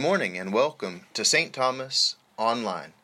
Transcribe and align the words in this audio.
morning 0.00 0.38
and 0.38 0.50
welcome 0.50 1.02
to 1.12 1.22
St. 1.22 1.52
Thomas 1.52 2.16
Online. 2.38 2.94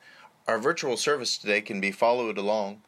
Our 0.49 0.59
virtual 0.59 0.97
service 0.97 1.37
today 1.37 1.61
can 1.61 1.79
be 1.79 1.93
followed 1.93 2.39
along 2.39 2.81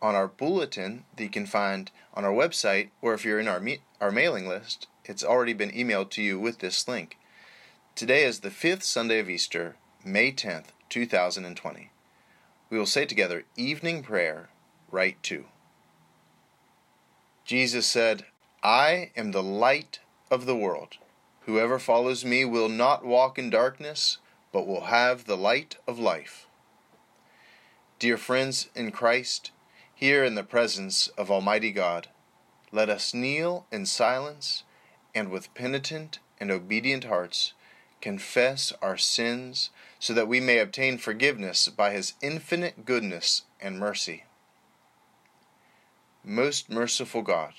on 0.00 0.14
our 0.14 0.28
bulletin 0.28 1.02
that 1.16 1.24
you 1.24 1.28
can 1.28 1.46
find 1.46 1.90
on 2.14 2.24
our 2.24 2.30
website, 2.30 2.90
or 3.02 3.12
if 3.12 3.24
you're 3.24 3.40
in 3.40 3.48
our, 3.48 3.58
me- 3.58 3.80
our 4.00 4.12
mailing 4.12 4.46
list, 4.46 4.86
it's 5.04 5.24
already 5.24 5.52
been 5.52 5.72
emailed 5.72 6.10
to 6.10 6.22
you 6.22 6.38
with 6.38 6.60
this 6.60 6.86
link. 6.86 7.18
Today 7.96 8.22
is 8.22 8.38
the 8.38 8.52
fifth 8.52 8.84
Sunday 8.84 9.18
of 9.18 9.28
Easter, 9.28 9.74
May 10.04 10.30
10th, 10.30 10.66
2020. 10.88 11.90
We 12.70 12.78
will 12.78 12.86
say 12.86 13.04
together 13.04 13.42
evening 13.56 14.04
prayer, 14.04 14.48
Rite 14.92 15.20
Two. 15.24 15.46
Jesus 17.44 17.88
said, 17.88 18.26
I 18.62 19.10
am 19.16 19.32
the 19.32 19.42
light 19.42 19.98
of 20.30 20.46
the 20.46 20.56
world. 20.56 20.98
Whoever 21.46 21.78
follows 21.78 22.24
me 22.24 22.44
will 22.44 22.68
not 22.68 23.04
walk 23.04 23.38
in 23.38 23.50
darkness, 23.50 24.18
but 24.50 24.66
will 24.66 24.86
have 24.86 25.24
the 25.24 25.36
light 25.36 25.76
of 25.86 25.96
life. 25.96 26.48
Dear 28.00 28.16
friends 28.16 28.68
in 28.74 28.90
Christ, 28.90 29.52
here 29.94 30.24
in 30.24 30.34
the 30.34 30.42
presence 30.42 31.06
of 31.16 31.30
Almighty 31.30 31.70
God, 31.70 32.08
let 32.72 32.90
us 32.90 33.14
kneel 33.14 33.64
in 33.70 33.86
silence 33.86 34.64
and 35.14 35.30
with 35.30 35.54
penitent 35.54 36.18
and 36.40 36.50
obedient 36.50 37.04
hearts 37.04 37.52
confess 38.00 38.72
our 38.82 38.96
sins 38.96 39.70
so 40.00 40.12
that 40.12 40.28
we 40.28 40.40
may 40.40 40.58
obtain 40.58 40.98
forgiveness 40.98 41.68
by 41.68 41.92
His 41.92 42.14
infinite 42.20 42.84
goodness 42.84 43.42
and 43.60 43.78
mercy. 43.78 44.24
Most 46.24 46.68
merciful 46.68 47.22
God, 47.22 47.54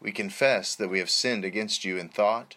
we 0.00 0.10
confess 0.10 0.74
that 0.74 0.90
we 0.90 0.98
have 0.98 1.10
sinned 1.10 1.44
against 1.44 1.84
you 1.84 1.96
in 1.96 2.08
thought, 2.08 2.56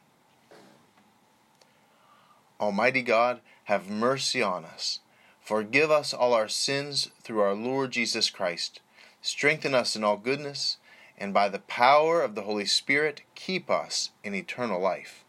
Almighty 2.61 3.01
God, 3.01 3.41
have 3.63 3.89
mercy 3.89 4.43
on 4.43 4.63
us. 4.63 4.99
Forgive 5.41 5.89
us 5.89 6.13
all 6.13 6.33
our 6.33 6.47
sins 6.47 7.09
through 7.23 7.41
our 7.41 7.55
Lord 7.55 7.91
Jesus 7.91 8.29
Christ. 8.29 8.79
Strengthen 9.21 9.73
us 9.73 9.95
in 9.95 10.03
all 10.03 10.17
goodness, 10.17 10.77
and 11.17 11.33
by 11.33 11.49
the 11.49 11.59
power 11.59 12.21
of 12.21 12.35
the 12.35 12.43
Holy 12.43 12.65
Spirit, 12.65 13.21
keep 13.33 13.69
us 13.69 14.11
in 14.23 14.35
eternal 14.35 14.79
life. 14.79 15.25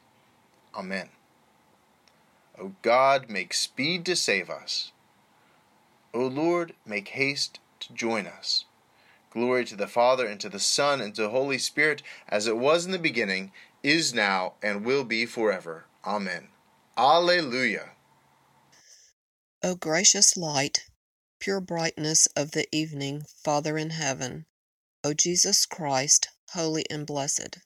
Amen. 0.74 1.08
O 2.58 2.72
God, 2.82 3.30
make 3.30 3.54
speed 3.54 4.04
to 4.06 4.14
save 4.14 4.50
us. 4.50 4.92
O 6.12 6.26
Lord, 6.26 6.74
make 6.84 7.08
haste 7.08 7.60
to 7.80 7.94
join 7.94 8.26
us. 8.26 8.66
Glory 9.30 9.64
to 9.64 9.76
the 9.76 9.86
Father, 9.86 10.26
and 10.26 10.38
to 10.40 10.50
the 10.50 10.60
Son, 10.60 11.00
and 11.00 11.14
to 11.14 11.22
the 11.22 11.30
Holy 11.30 11.56
Spirit, 11.56 12.02
as 12.28 12.46
it 12.46 12.58
was 12.58 12.84
in 12.84 12.92
the 12.92 12.98
beginning, 12.98 13.52
is 13.82 14.12
now, 14.12 14.52
and 14.62 14.84
will 14.84 15.04
be 15.04 15.24
forever. 15.24 15.86
Amen. 16.04 16.51
Alleluia. 16.94 17.92
O 19.62 19.74
gracious 19.74 20.36
light, 20.36 20.84
pure 21.38 21.58
brightness 21.58 22.26
of 22.36 22.50
the 22.50 22.68
evening, 22.70 23.24
Father 23.42 23.78
in 23.78 23.88
heaven, 23.88 24.44
O 25.02 25.14
Jesus 25.14 25.64
Christ, 25.64 26.28
holy 26.50 26.84
and 26.90 27.06
blessed. 27.06 27.60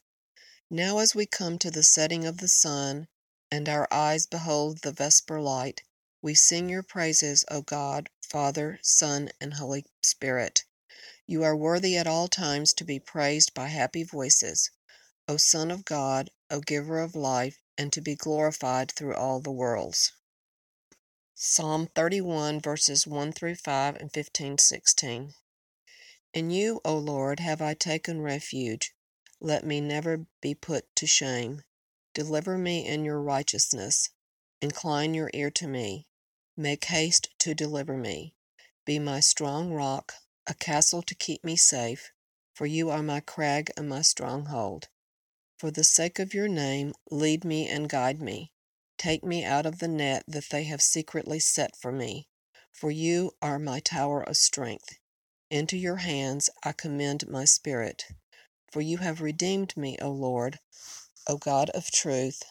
Now 0.70 0.98
as 0.98 1.12
we 1.12 1.26
come 1.26 1.58
to 1.58 1.72
the 1.72 1.82
setting 1.82 2.24
of 2.24 2.38
the 2.38 2.46
sun, 2.46 3.08
and 3.50 3.68
our 3.68 3.92
eyes 3.92 4.26
behold 4.26 4.82
the 4.82 4.92
vesper 4.92 5.40
light, 5.40 5.82
we 6.22 6.36
sing 6.36 6.68
your 6.68 6.84
praises, 6.84 7.44
O 7.50 7.62
God, 7.62 8.08
Father, 8.22 8.78
Son, 8.82 9.30
and 9.40 9.54
Holy 9.54 9.84
Spirit. 10.04 10.62
You 11.26 11.42
are 11.42 11.56
worthy 11.56 11.96
at 11.96 12.06
all 12.06 12.28
times 12.28 12.72
to 12.74 12.84
be 12.84 13.00
praised 13.00 13.54
by 13.54 13.66
happy 13.66 14.04
voices, 14.04 14.70
O 15.26 15.36
Son 15.36 15.72
of 15.72 15.84
God, 15.84 16.30
O 16.48 16.60
Giver 16.60 17.00
of 17.00 17.16
life, 17.16 17.58
and 17.78 17.92
to 17.92 18.00
be 18.00 18.14
glorified 18.14 18.90
through 18.92 19.14
all 19.14 19.40
the 19.40 19.50
worlds. 19.50 20.12
Psalm 21.34 21.86
31, 21.88 22.60
verses 22.60 23.06
1 23.06 23.32
through 23.32 23.56
5 23.56 23.96
and 23.96 24.12
15 24.12 24.58
16. 24.58 25.34
In 26.32 26.50
you, 26.50 26.80
O 26.84 26.96
Lord, 26.96 27.40
have 27.40 27.60
I 27.60 27.74
taken 27.74 28.20
refuge. 28.20 28.94
Let 29.40 29.64
me 29.64 29.80
never 29.80 30.26
be 30.40 30.54
put 30.54 30.94
to 30.96 31.06
shame. 31.06 31.62
Deliver 32.14 32.56
me 32.56 32.86
in 32.86 33.04
your 33.04 33.20
righteousness. 33.20 34.08
Incline 34.62 35.12
your 35.12 35.30
ear 35.34 35.50
to 35.50 35.68
me. 35.68 36.06
Make 36.56 36.86
haste 36.86 37.28
to 37.40 37.54
deliver 37.54 37.96
me. 37.96 38.34
Be 38.86 38.98
my 38.98 39.20
strong 39.20 39.72
rock, 39.72 40.14
a 40.46 40.54
castle 40.54 41.02
to 41.02 41.14
keep 41.14 41.44
me 41.44 41.56
safe, 41.56 42.12
for 42.54 42.64
you 42.64 42.88
are 42.88 43.02
my 43.02 43.20
crag 43.20 43.70
and 43.76 43.88
my 43.88 44.00
stronghold. 44.00 44.88
For 45.58 45.70
the 45.70 45.84
sake 45.84 46.18
of 46.18 46.34
your 46.34 46.48
name, 46.48 46.92
lead 47.10 47.42
me 47.42 47.66
and 47.66 47.88
guide 47.88 48.20
me. 48.20 48.52
Take 48.98 49.24
me 49.24 49.42
out 49.42 49.64
of 49.64 49.78
the 49.78 49.88
net 49.88 50.22
that 50.28 50.50
they 50.50 50.64
have 50.64 50.82
secretly 50.82 51.40
set 51.40 51.74
for 51.74 51.90
me, 51.90 52.28
for 52.70 52.90
you 52.90 53.32
are 53.40 53.58
my 53.58 53.80
tower 53.80 54.22
of 54.22 54.36
strength. 54.36 54.98
Into 55.48 55.78
your 55.78 55.96
hands 55.96 56.50
I 56.62 56.72
commend 56.72 57.26
my 57.26 57.46
spirit. 57.46 58.04
For 58.70 58.82
you 58.82 58.98
have 58.98 59.22
redeemed 59.22 59.74
me, 59.78 59.96
O 59.98 60.10
Lord, 60.10 60.60
O 61.26 61.38
God 61.38 61.70
of 61.70 61.90
truth. 61.90 62.42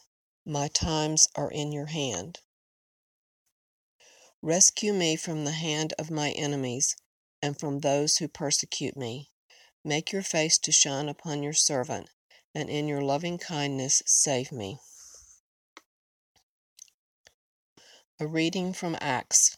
My 0.44 0.68
times 0.68 1.28
are 1.36 1.52
in 1.52 1.72
your 1.72 1.88
hand. 1.88 2.40
Rescue 4.42 4.94
me 4.94 5.16
from 5.16 5.46
the 5.46 5.52
hand 5.52 5.94
of 6.00 6.10
my 6.10 6.32
enemies 6.32 6.96
and 7.40 7.60
from 7.60 7.82
those 7.82 8.18
who 8.18 8.28
persecute 8.28 8.98
me. 8.98 9.30
Make 9.84 10.12
your 10.12 10.24
face 10.24 10.58
to 10.58 10.72
shine 10.72 11.08
upon 11.08 11.44
your 11.44 11.54
servant 11.54 12.10
and 12.56 12.70
in 12.70 12.88
your 12.88 13.02
loving 13.02 13.38
kindness 13.38 14.02
save 14.06 14.52
me. 14.52 14.80
A 18.20 18.26
reading 18.26 18.72
from 18.72 18.98
Acts. 19.02 19.58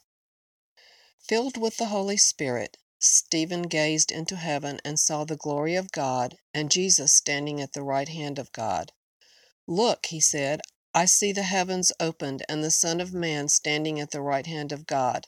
Filled 1.20 1.58
with 1.58 1.78
the 1.78 1.88
Holy 1.88 2.18
Spirit, 2.18 2.78
Stephen 3.00 3.62
gazed 3.62 4.12
into 4.12 4.36
heaven 4.36 4.82
and 4.84 5.00
saw 5.00 5.24
the 5.24 5.38
glory 5.38 5.76
of 5.76 5.92
God 5.92 6.40
and 6.56 6.72
Jesus 6.72 7.14
standing 7.14 7.62
at 7.62 7.74
the 7.74 7.84
right 7.84 8.10
hand 8.10 8.40
of 8.40 8.52
God. 8.52 8.92
Look, 9.68 10.08
he 10.08 10.20
said, 10.20 10.62
I 10.96 11.06
see 11.06 11.32
the 11.32 11.44
heavens 11.44 11.92
opened 12.00 12.44
and 12.50 12.64
the 12.64 12.72
Son 12.72 13.00
of 13.00 13.14
Man 13.14 13.48
standing 13.50 14.00
at 14.00 14.10
the 14.10 14.22
right 14.22 14.48
hand 14.48 14.72
of 14.72 14.88
God. 14.88 15.28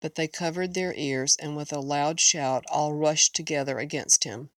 But 0.00 0.14
they 0.14 0.28
covered 0.28 0.72
their 0.72 0.94
ears 0.94 1.36
and 1.38 1.56
with 1.56 1.72
a 1.72 1.80
loud 1.80 2.20
shout 2.20 2.64
all 2.70 2.94
rushed 2.94 3.34
together 3.34 3.78
against 3.78 4.24
him. 4.24 4.50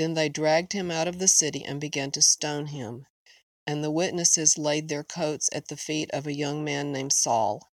Then 0.00 0.14
they 0.14 0.30
dragged 0.30 0.72
him 0.72 0.90
out 0.90 1.08
of 1.08 1.18
the 1.18 1.28
city 1.28 1.62
and 1.62 1.78
began 1.78 2.10
to 2.12 2.22
stone 2.22 2.68
him. 2.68 3.06
And 3.66 3.84
the 3.84 3.90
witnesses 3.90 4.56
laid 4.56 4.88
their 4.88 5.04
coats 5.04 5.50
at 5.52 5.68
the 5.68 5.76
feet 5.76 6.10
of 6.12 6.26
a 6.26 6.32
young 6.32 6.64
man 6.64 6.90
named 6.90 7.12
Saul. 7.12 7.68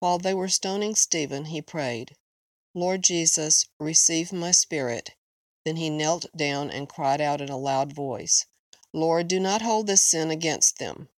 While 0.00 0.18
they 0.18 0.34
were 0.34 0.48
stoning 0.48 0.96
Stephen, 0.96 1.44
he 1.44 1.62
prayed, 1.62 2.16
Lord 2.74 3.04
Jesus, 3.04 3.66
receive 3.78 4.32
my 4.32 4.50
spirit. 4.50 5.10
Then 5.64 5.76
he 5.76 5.88
knelt 5.88 6.26
down 6.36 6.68
and 6.68 6.88
cried 6.88 7.20
out 7.20 7.40
in 7.40 7.48
a 7.48 7.56
loud 7.56 7.92
voice, 7.92 8.44
Lord, 8.92 9.28
do 9.28 9.38
not 9.38 9.62
hold 9.62 9.86
this 9.86 10.04
sin 10.04 10.32
against 10.32 10.80
them. 10.80 11.10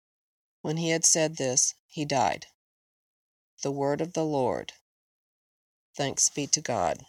When 0.60 0.76
he 0.76 0.90
had 0.90 1.06
said 1.06 1.38
this, 1.38 1.72
he 1.86 2.04
died. 2.04 2.48
The 3.62 3.72
word 3.72 4.02
of 4.02 4.12
the 4.12 4.26
Lord. 4.26 4.74
Thanks 5.96 6.28
be 6.28 6.46
to 6.48 6.60
God. 6.60 7.06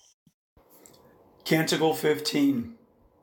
Canticle 1.44 1.94
15 1.94 2.78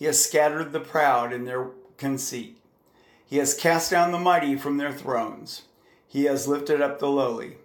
He 0.00 0.06
has 0.06 0.24
scattered 0.24 0.72
the 0.72 0.80
proud 0.80 1.30
in 1.30 1.44
their 1.44 1.72
conceit. 1.98 2.58
He 3.26 3.36
has 3.36 3.52
cast 3.52 3.90
down 3.90 4.12
the 4.12 4.18
mighty 4.18 4.56
from 4.56 4.78
their 4.78 4.94
thrones. 4.94 5.64
He 6.08 6.24
has 6.24 6.48
lifted 6.48 6.80
up 6.80 7.00
the 7.00 7.10
lowly. 7.10 7.58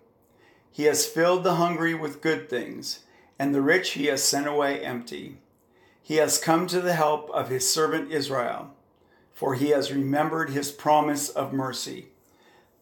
He 0.70 0.84
has 0.84 1.06
filled 1.06 1.46
the 1.46 1.56
hungry 1.56 1.96
with 1.96 2.20
good 2.20 2.50
things, 2.50 3.06
and 3.40 3.56
the 3.56 3.62
rich 3.62 3.92
he 3.92 4.08
has 4.08 4.22
sent 4.22 4.48
away 4.48 4.84
empty. 4.84 5.38
He 6.04 6.16
has 6.16 6.38
come 6.38 6.68
to 6.68 6.82
the 6.82 6.92
help 6.92 7.30
of 7.30 7.48
his 7.48 7.70
servant 7.70 8.12
Israel, 8.12 8.74
for 9.32 9.56
he 9.56 9.70
has 9.70 9.94
remembered 9.94 10.50
his 10.50 10.74
promise 10.74 11.30
of 11.30 11.54
mercy, 11.54 12.10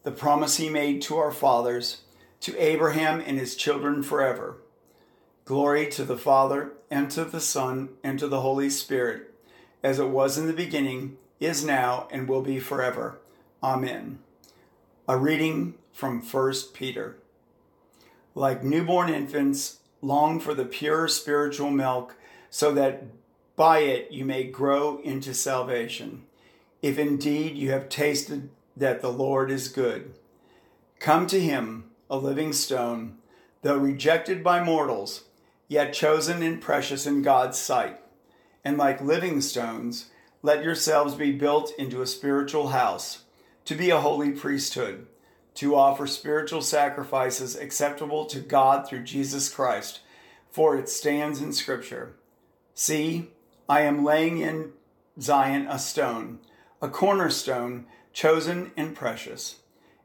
the 0.02 0.10
promise 0.10 0.56
he 0.56 0.68
made 0.68 1.00
to 1.02 1.16
our 1.16 1.30
fathers, 1.30 1.98
to 2.40 2.60
Abraham 2.60 3.22
and 3.24 3.38
his 3.38 3.54
children 3.54 4.02
forever. 4.02 4.56
Glory 5.44 5.86
to 5.90 6.04
the 6.04 6.18
Father, 6.18 6.72
and 6.90 7.08
to 7.12 7.24
the 7.24 7.40
Son, 7.40 7.90
and 8.02 8.18
to 8.18 8.26
the 8.26 8.40
Holy 8.40 8.68
Spirit, 8.68 9.30
as 9.84 10.00
it 10.00 10.08
was 10.08 10.36
in 10.36 10.48
the 10.48 10.52
beginning, 10.52 11.16
is 11.38 11.64
now, 11.64 12.08
and 12.10 12.26
will 12.28 12.42
be 12.42 12.58
forever. 12.58 13.18
Amen. 13.62 14.18
A 15.06 15.16
reading 15.16 15.74
from 15.92 16.22
1 16.22 16.54
Peter. 16.72 17.16
Like 18.34 18.64
newborn 18.64 19.10
infants, 19.10 19.78
long 20.00 20.40
for 20.40 20.54
the 20.54 20.64
pure 20.64 21.06
spiritual 21.06 21.70
milk 21.70 22.16
so 22.50 22.72
that 22.72 23.04
by 23.56 23.80
it 23.80 24.10
you 24.10 24.24
may 24.24 24.44
grow 24.44 25.00
into 25.02 25.34
salvation, 25.34 26.24
if 26.82 26.98
indeed 26.98 27.56
you 27.56 27.70
have 27.70 27.88
tasted 27.88 28.48
that 28.76 29.02
the 29.02 29.12
Lord 29.12 29.50
is 29.50 29.68
good. 29.68 30.14
Come 30.98 31.26
to 31.26 31.40
him, 31.40 31.90
a 32.08 32.16
living 32.16 32.52
stone, 32.52 33.18
though 33.62 33.76
rejected 33.76 34.42
by 34.42 34.62
mortals, 34.62 35.24
yet 35.68 35.92
chosen 35.92 36.42
and 36.42 36.60
precious 36.60 37.06
in 37.06 37.22
God's 37.22 37.58
sight. 37.58 38.00
And 38.64 38.78
like 38.78 39.00
living 39.00 39.40
stones, 39.40 40.10
let 40.42 40.64
yourselves 40.64 41.14
be 41.14 41.32
built 41.32 41.72
into 41.78 42.02
a 42.02 42.06
spiritual 42.06 42.68
house, 42.68 43.24
to 43.64 43.74
be 43.74 43.90
a 43.90 44.00
holy 44.00 44.30
priesthood, 44.30 45.06
to 45.54 45.74
offer 45.74 46.06
spiritual 46.06 46.62
sacrifices 46.62 47.56
acceptable 47.56 48.26
to 48.26 48.40
God 48.40 48.86
through 48.86 49.04
Jesus 49.04 49.48
Christ. 49.48 50.00
For 50.50 50.76
it 50.76 50.88
stands 50.88 51.40
in 51.40 51.52
Scripture 51.52 52.14
See, 52.74 53.30
I 53.68 53.82
am 53.82 54.04
laying 54.04 54.38
in 54.38 54.72
Zion 55.20 55.66
a 55.68 55.78
stone, 55.78 56.40
a 56.82 56.88
cornerstone, 56.88 57.86
chosen 58.12 58.72
and 58.76 58.94
precious, 58.94 59.60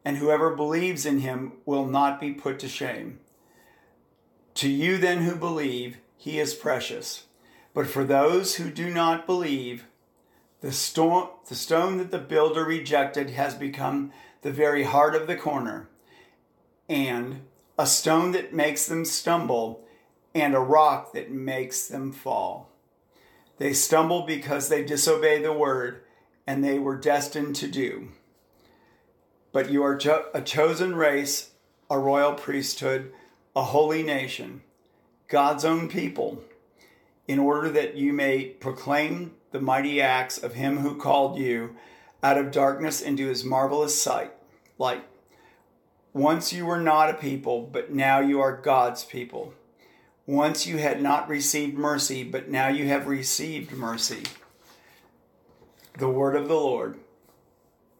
and 0.06 0.18
whoever 0.18 0.56
believes 0.56 1.06
in 1.06 1.20
him 1.20 1.54
will 1.66 1.86
not 1.86 2.20
be 2.20 2.32
put 2.32 2.60
to 2.60 2.68
shame. 2.68 3.20
To 4.56 4.70
you 4.70 4.98
then 4.98 5.24
who 5.24 5.36
believe, 5.36 5.98
he 6.16 6.40
is 6.40 6.54
precious. 6.54 7.26
But 7.74 7.88
for 7.88 8.04
those 8.04 8.56
who 8.56 8.70
do 8.70 8.94
not 8.94 9.26
believe, 9.26 9.86
the, 10.62 10.72
stone, 10.72 11.30
the 11.48 11.56
stone 11.56 11.98
that 11.98 12.12
the 12.12 12.18
builder 12.18 12.66
rejected 12.66 13.30
has 13.32 13.56
become 13.56 14.12
the 14.42 14.52
very 14.52 14.84
heart 14.84 15.16
of 15.16 15.28
the 15.28 15.36
corner, 15.36 15.90
and 16.88 17.42
a 17.78 17.86
stone 17.86 18.32
that 18.32 18.54
makes 18.54 18.88
them 18.88 19.06
stumble 19.06 19.86
and 20.36 20.56
a 20.56 20.60
rock 20.60 21.14
that 21.14 21.32
makes 21.32 21.88
them 21.88 22.12
fall. 22.12 22.70
They 23.58 23.74
stumble 23.74 24.24
because 24.24 24.70
they 24.70 24.84
disobey 24.84 25.42
the 25.42 25.54
word, 25.54 26.02
and 26.48 26.64
they 26.64 26.80
were 26.80 26.96
destined 26.98 27.56
to 27.58 27.68
do. 27.68 28.10
But 29.52 29.70
you 29.70 29.84
are 29.84 29.98
cho- 29.98 30.28
a 30.34 30.42
chosen 30.42 30.96
race, 30.96 31.52
a 31.90 32.00
royal 32.00 32.34
priesthood, 32.34 33.12
a 33.56 33.64
holy 33.64 34.04
nation, 34.04 34.62
God's 35.28 35.66
own 35.66 35.90
people, 35.90 36.44
in 37.30 37.38
order 37.38 37.70
that 37.70 37.96
you 37.96 38.12
may 38.12 38.44
proclaim 38.44 39.32
the 39.52 39.62
mighty 39.62 40.02
acts 40.02 40.40
of 40.40 40.56
him 40.56 40.80
who 40.80 40.98
called 40.98 41.38
you 41.38 41.76
out 42.24 42.40
of 42.40 42.50
darkness 42.50 43.02
into 43.02 43.28
his 43.28 43.46
marvelous 43.46 44.02
sight, 44.02 44.32
light. 44.80 45.06
Once 46.12 46.52
you 46.52 46.66
were 46.66 46.82
not 46.82 47.08
a 47.08 47.14
people, 47.14 47.62
but 47.62 47.94
now 47.94 48.20
you 48.20 48.42
are 48.42 48.58
God's 48.58 49.04
people. 49.06 49.54
Once 50.26 50.66
you 50.66 50.80
had 50.80 51.04
not 51.04 51.30
received 51.30 51.78
mercy, 51.78 52.24
but 52.24 52.50
now 52.50 52.68
you 52.68 52.88
have 52.88 53.06
received 53.06 53.72
mercy. 53.74 54.24
The 56.00 56.10
word 56.10 56.36
of 56.36 56.48
the 56.48 56.56
Lord. 56.56 56.98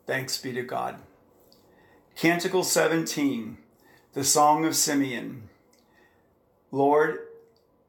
Thanks 0.08 0.40
be 0.40 0.54
to 0.54 0.64
God. 0.64 0.96
Canticle 2.16 2.64
17, 2.64 3.60
the 4.14 4.24
Song 4.24 4.66
of 4.66 4.76
Simeon. 4.76 5.50
Lord, 6.72 7.20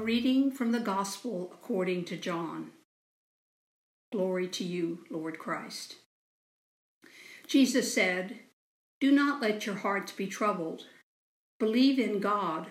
Reading 0.00 0.50
from 0.50 0.72
the 0.72 0.80
Gospel 0.80 1.50
according 1.52 2.04
to 2.06 2.16
John. 2.16 2.70
Glory 4.10 4.48
to 4.48 4.64
you, 4.64 5.04
Lord 5.10 5.38
Christ. 5.38 5.96
Jesus 7.46 7.92
said, 7.92 8.38
Do 9.00 9.12
not 9.12 9.42
let 9.42 9.66
your 9.66 9.76
hearts 9.76 10.12
be 10.12 10.26
troubled. 10.26 10.86
Believe 11.58 11.98
in 11.98 12.18
God, 12.18 12.68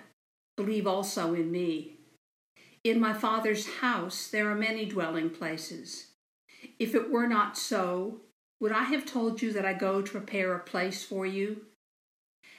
believe 0.57 0.87
also 0.87 1.35
in 1.35 1.51
me. 1.51 1.97
In 2.83 2.99
my 2.99 3.13
Father's 3.13 3.75
house 3.75 4.27
there 4.27 4.49
are 4.49 4.55
many 4.55 4.85
dwelling 4.85 5.29
places. 5.29 6.07
If 6.79 6.95
it 6.95 7.11
were 7.11 7.27
not 7.27 7.57
so, 7.57 8.21
would 8.59 8.71
I 8.71 8.85
have 8.85 9.05
told 9.05 9.41
you 9.41 9.53
that 9.53 9.65
I 9.65 9.73
go 9.73 10.01
to 10.01 10.11
prepare 10.11 10.55
a 10.55 10.59
place 10.59 11.03
for 11.03 11.25
you? 11.25 11.65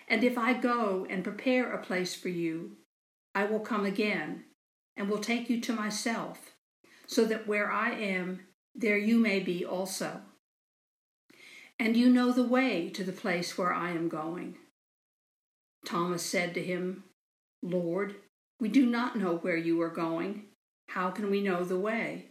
And 0.06 0.22
if 0.22 0.38
I 0.38 0.54
go 0.54 1.06
and 1.10 1.24
prepare 1.24 1.72
a 1.72 1.82
place 1.82 2.14
for 2.14 2.28
you, 2.28 2.76
I 3.34 3.44
will 3.44 3.60
come 3.60 3.84
again 3.84 4.44
and 4.97 5.09
will 5.09 5.18
take 5.18 5.49
you 5.49 5.61
to 5.61 5.73
myself, 5.73 6.54
so 7.06 7.25
that 7.25 7.47
where 7.47 7.70
I 7.70 7.90
am, 7.90 8.40
there 8.75 8.99
you 8.99 9.18
may 9.18 9.40
be 9.40 9.64
also. 9.64 10.20
And 11.78 11.97
you 11.97 12.11
know 12.11 12.30
the 12.30 12.44
way 12.44 12.90
to 12.90 13.02
the 13.02 13.12
place 13.12 13.56
where 13.56 13.73
I 13.73 13.90
am 13.90 14.09
going. 14.09 14.56
Thomas 15.87 16.23
said 16.23 16.54
to 16.54 16.62
him, 16.62 17.04
Lord, 17.62 18.16
we 18.61 18.68
do 18.68 18.85
not 18.85 19.16
know 19.16 19.37
where 19.37 19.56
you 19.56 19.80
are 19.80 19.88
going. 19.88 20.44
How 20.88 21.11
can 21.11 21.30
we 21.30 21.40
know 21.40 21.64
the 21.64 21.78
way? 21.78 22.26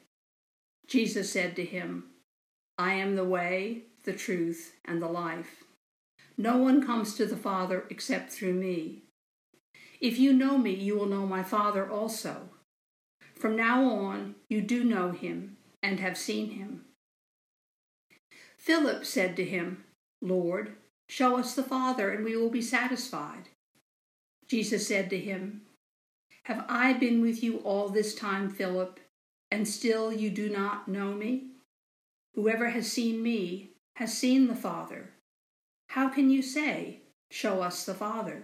Jesus 0.88 1.32
said 1.32 1.56
to 1.56 1.66
him, 1.66 2.06
I 2.78 2.94
am 2.94 3.16
the 3.16 3.26
way, 3.26 3.84
the 4.06 4.14
truth, 4.14 4.74
and 4.86 5.02
the 5.02 5.08
life. 5.08 5.64
No 6.38 6.58
one 6.58 6.86
comes 6.86 7.16
to 7.16 7.26
the 7.26 7.38
Father 7.38 7.86
except 7.90 8.32
through 8.32 8.54
me. 8.54 9.04
If 10.00 10.18
you 10.18 10.32
know 10.32 10.58
me, 10.58 10.74
you 10.74 10.98
will 10.98 11.08
know 11.08 11.26
my 11.26 11.44
Father 11.44 11.90
also. 11.90 12.50
From 13.36 13.56
now 13.56 13.84
on, 13.84 14.36
you 14.48 14.62
do 14.62 14.84
know 14.84 15.12
him 15.12 15.58
and 15.84 16.00
have 16.00 16.18
seen 16.18 16.52
him. 16.52 16.86
Philip 18.58 19.06
said 19.06 19.36
to 19.38 19.46
him, 19.46 19.84
Lord, 20.22 20.76
show 21.08 21.38
us 21.38 21.56
the 21.56 21.64
Father, 21.64 22.12
and 22.12 22.24
we 22.24 22.36
will 22.36 22.50
be 22.50 22.62
satisfied. 22.62 23.50
Jesus 24.48 24.88
said 24.88 25.10
to 25.10 25.18
him, 25.18 25.62
Have 26.44 26.66
I 26.68 26.94
been 26.94 27.22
with 27.22 27.44
you 27.44 27.58
all 27.60 27.90
this 27.90 28.16
time, 28.16 28.50
Philip, 28.50 29.00
and 29.52 29.68
still 29.68 30.12
you 30.12 30.30
do 30.30 30.50
not 30.50 30.88
know 30.88 31.14
me? 31.14 31.48
Whoever 32.36 32.70
has 32.70 32.92
seen 32.92 33.24
me 33.24 33.72
has 33.96 34.18
seen 34.18 34.48
the 34.48 34.56
Father. 34.56 35.12
How 35.90 36.10
can 36.10 36.30
you 36.30 36.42
say, 36.42 37.02
Show 37.32 37.62
us 37.62 37.86
the 37.86 37.94
Father? 37.94 38.44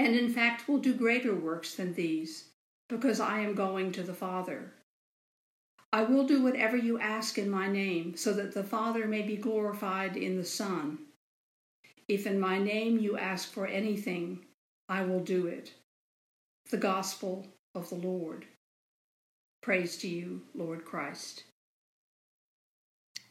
and 0.00 0.16
in 0.16 0.30
fact 0.30 0.66
will 0.66 0.78
do 0.78 0.94
greater 0.94 1.34
works 1.34 1.74
than 1.74 1.92
these, 1.92 2.46
because 2.88 3.20
I 3.20 3.40
am 3.40 3.54
going 3.54 3.92
to 3.92 4.02
the 4.02 4.14
Father. 4.14 4.72
I 5.92 6.04
will 6.04 6.24
do 6.24 6.42
whatever 6.42 6.76
you 6.76 6.98
ask 6.98 7.36
in 7.36 7.50
my 7.50 7.68
name, 7.68 8.16
so 8.16 8.32
that 8.32 8.54
the 8.54 8.64
Father 8.64 9.06
may 9.06 9.22
be 9.22 9.36
glorified 9.36 10.16
in 10.16 10.36
the 10.36 10.44
Son. 10.44 10.98
If 12.08 12.26
in 12.26 12.40
my 12.40 12.58
name 12.58 12.98
you 12.98 13.18
ask 13.18 13.52
for 13.52 13.66
anything, 13.66 14.46
I 14.88 15.02
will 15.02 15.20
do 15.20 15.46
it. 15.46 15.74
The 16.70 16.78
Gospel 16.78 17.46
of 17.74 17.90
the 17.90 17.96
Lord. 17.96 18.46
Praise 19.62 19.98
to 19.98 20.08
you, 20.08 20.42
Lord 20.54 20.86
Christ. 20.86 21.44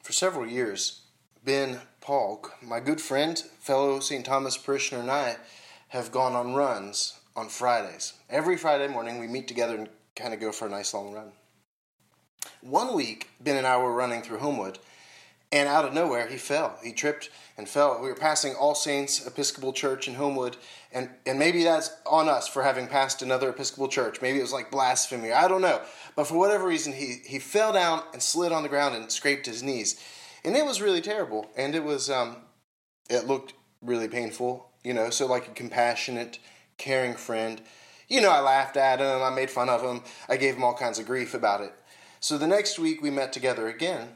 For 0.04 0.14
several 0.14 0.46
years, 0.46 1.02
Ben 1.44 1.80
Polk, 2.00 2.58
my 2.62 2.80
good 2.80 3.02
friend, 3.02 3.40
fellow 3.60 4.00
St. 4.00 4.24
Thomas 4.24 4.58
parishioner, 4.58 5.02
and 5.02 5.12
I 5.12 5.38
have 5.90 6.12
gone 6.12 6.34
on 6.34 6.54
runs 6.54 7.20
on 7.36 7.50
Fridays. 7.50 8.14
Every 8.30 8.58
Friday 8.58 8.88
morning, 8.88 9.20
we 9.20 9.28
meet 9.28 9.48
together 9.48 9.76
and 9.76 9.90
kind 10.16 10.34
of 10.34 10.40
go 10.40 10.52
for 10.52 10.68
a 10.68 10.72
nice 10.72 10.94
long 10.94 11.14
run. 11.14 11.32
One 12.62 12.94
week, 12.94 13.30
Ben 13.40 13.58
and 13.58 13.68
I 13.68 13.78
were 13.78 13.94
running 13.94 14.22
through 14.22 14.38
Homewood, 14.38 14.80
and 15.52 15.68
out 15.68 15.86
of 15.86 15.94
nowhere, 15.94 16.28
he 16.28 16.38
fell. 16.38 16.78
He 16.84 16.94
tripped 16.94 17.32
and 17.58 17.68
fell. 17.68 18.00
We 18.02 18.08
were 18.08 18.16
passing 18.16 18.54
All 18.54 18.76
Saints 18.76 19.26
Episcopal 19.26 19.74
Church 19.74 20.08
in 20.08 20.14
Homewood, 20.14 20.58
and, 20.92 21.10
and 21.26 21.40
maybe 21.40 21.64
that's 21.64 21.92
on 22.06 22.30
us 22.30 22.48
for 22.48 22.62
having 22.62 22.88
passed 22.88 23.24
another 23.24 23.50
Episcopal 23.50 23.88
church. 23.88 24.22
Maybe 24.22 24.38
it 24.38 24.44
was 24.44 24.54
like 24.54 24.70
blasphemy. 24.70 25.32
I 25.32 25.48
don't 25.48 25.62
know. 25.62 25.82
But 26.16 26.26
for 26.26 26.38
whatever 26.38 26.68
reason, 26.68 26.94
he, 26.94 27.22
he 27.26 27.40
fell 27.40 27.74
down 27.74 28.04
and 28.14 28.22
slid 28.22 28.52
on 28.52 28.62
the 28.62 28.70
ground 28.70 28.96
and 28.96 29.12
scraped 29.12 29.48
his 29.48 29.64
knees. 29.64 30.00
And 30.46 30.56
it 30.56 30.66
was 30.66 30.82
really 30.82 31.02
terrible. 31.02 31.50
And 31.58 31.74
it 31.74 31.84
was, 31.84 32.12
um, 32.12 32.38
it 33.10 33.26
looked 33.26 33.54
really 33.82 34.08
painful 34.08 34.69
you 34.84 34.94
know, 34.94 35.10
so 35.10 35.26
like 35.26 35.48
a 35.48 35.52
compassionate, 35.52 36.40
caring 36.78 37.14
friend. 37.14 37.62
You 38.08 38.22
know, 38.22 38.32
I 38.32 38.40
laughed 38.40 38.78
at 38.78 39.00
him, 39.00 39.22
I 39.22 39.30
made 39.30 39.52
fun 39.52 39.70
of 39.70 39.82
him, 39.82 40.02
I 40.28 40.38
gave 40.38 40.56
him 40.56 40.64
all 40.64 40.74
kinds 40.74 41.00
of 41.00 41.06
grief 41.06 41.34
about 41.34 41.62
it. 41.62 41.74
So 42.20 42.38
the 42.38 42.48
next 42.48 42.80
week 42.80 43.02
we 43.02 43.12
met 43.12 43.32
together 43.32 43.68
again, 43.68 44.10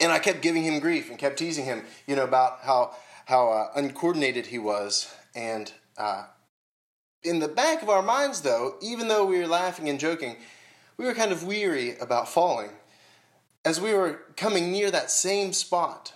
and 0.00 0.10
I 0.10 0.18
kept 0.18 0.42
giving 0.42 0.64
him 0.64 0.80
grief 0.80 1.08
and 1.08 1.18
kept 1.18 1.38
teasing 1.38 1.64
him, 1.64 1.84
you 2.06 2.16
know, 2.16 2.24
about 2.24 2.60
how 2.62 2.94
how 3.26 3.50
uh, 3.50 3.68
uncoordinated 3.76 4.46
he 4.46 4.58
was. 4.58 5.14
And 5.34 5.72
uh, 5.96 6.24
in 7.22 7.38
the 7.38 7.48
back 7.48 7.82
of 7.82 7.88
our 7.88 8.02
minds, 8.02 8.40
though, 8.40 8.74
even 8.82 9.08
though 9.08 9.24
we 9.24 9.38
were 9.38 9.46
laughing 9.46 9.88
and 9.88 10.00
joking, 10.00 10.36
we 10.96 11.04
were 11.04 11.14
kind 11.14 11.32
of 11.32 11.44
weary 11.44 11.96
about 11.98 12.28
falling. 12.28 12.70
As 13.64 13.80
we 13.80 13.94
were 13.94 14.20
coming 14.36 14.72
near 14.72 14.90
that 14.90 15.10
same 15.10 15.52
spot, 15.52 16.12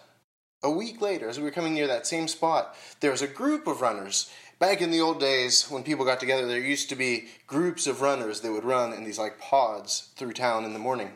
a 0.67 0.71
week 0.71 1.01
later, 1.01 1.29
as 1.29 1.39
we 1.39 1.45
were 1.45 1.53
coming 1.53 1.75
near 1.75 1.87
that 1.87 2.09
same 2.09 2.27
spot, 2.27 2.77
there 2.99 3.13
was 3.13 3.23
a 3.23 3.29
group 3.29 3.69
of 3.69 3.81
runners. 3.81 4.31
Back 4.59 4.83
in 4.83 4.91
the 4.91 5.01
old 5.01 5.21
days, 5.21 5.71
when 5.71 5.85
people 5.85 6.05
got 6.05 6.19
together, 6.19 6.45
there 6.45 6.59
used 6.59 6.89
to 6.89 6.97
be 6.97 7.29
groups 7.47 7.87
of 7.87 8.01
runners 8.01 8.41
that 8.41 8.51
would 8.51 8.65
run 8.65 8.93
in 8.93 9.05
these 9.05 9.19
like 9.19 9.39
pods 9.39 10.09
through 10.17 10.33
town 10.33 10.65
in 10.65 10.73
the 10.73 10.81
morning. 10.81 11.13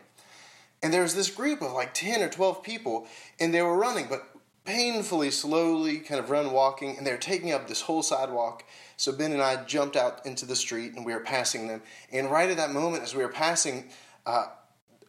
And 0.82 0.94
there 0.94 1.02
was 1.02 1.16
this 1.16 1.30
group 1.30 1.62
of 1.62 1.72
like 1.72 1.94
10 1.94 2.22
or 2.22 2.28
12 2.28 2.62
people, 2.62 3.08
and 3.40 3.52
they 3.52 3.60
were 3.60 3.76
running, 3.76 4.06
but 4.08 4.28
painfully 4.64 5.32
slowly, 5.32 5.98
kind 5.98 6.20
of 6.20 6.30
run 6.30 6.52
walking, 6.52 6.96
and 6.96 7.04
they 7.04 7.10
were 7.10 7.18
taking 7.18 7.50
up 7.50 7.66
this 7.66 7.80
whole 7.80 8.04
sidewalk. 8.04 8.62
So 8.96 9.10
Ben 9.10 9.32
and 9.32 9.42
I 9.42 9.64
jumped 9.64 9.96
out 9.96 10.24
into 10.24 10.46
the 10.46 10.54
street, 10.54 10.94
and 10.94 11.04
we 11.04 11.12
were 11.12 11.20
passing 11.20 11.66
them. 11.66 11.82
And 12.12 12.30
right 12.30 12.50
at 12.50 12.56
that 12.58 12.70
moment, 12.70 13.02
as 13.02 13.16
we 13.16 13.24
were 13.24 13.32
passing, 13.32 13.90
uh, 14.26 14.46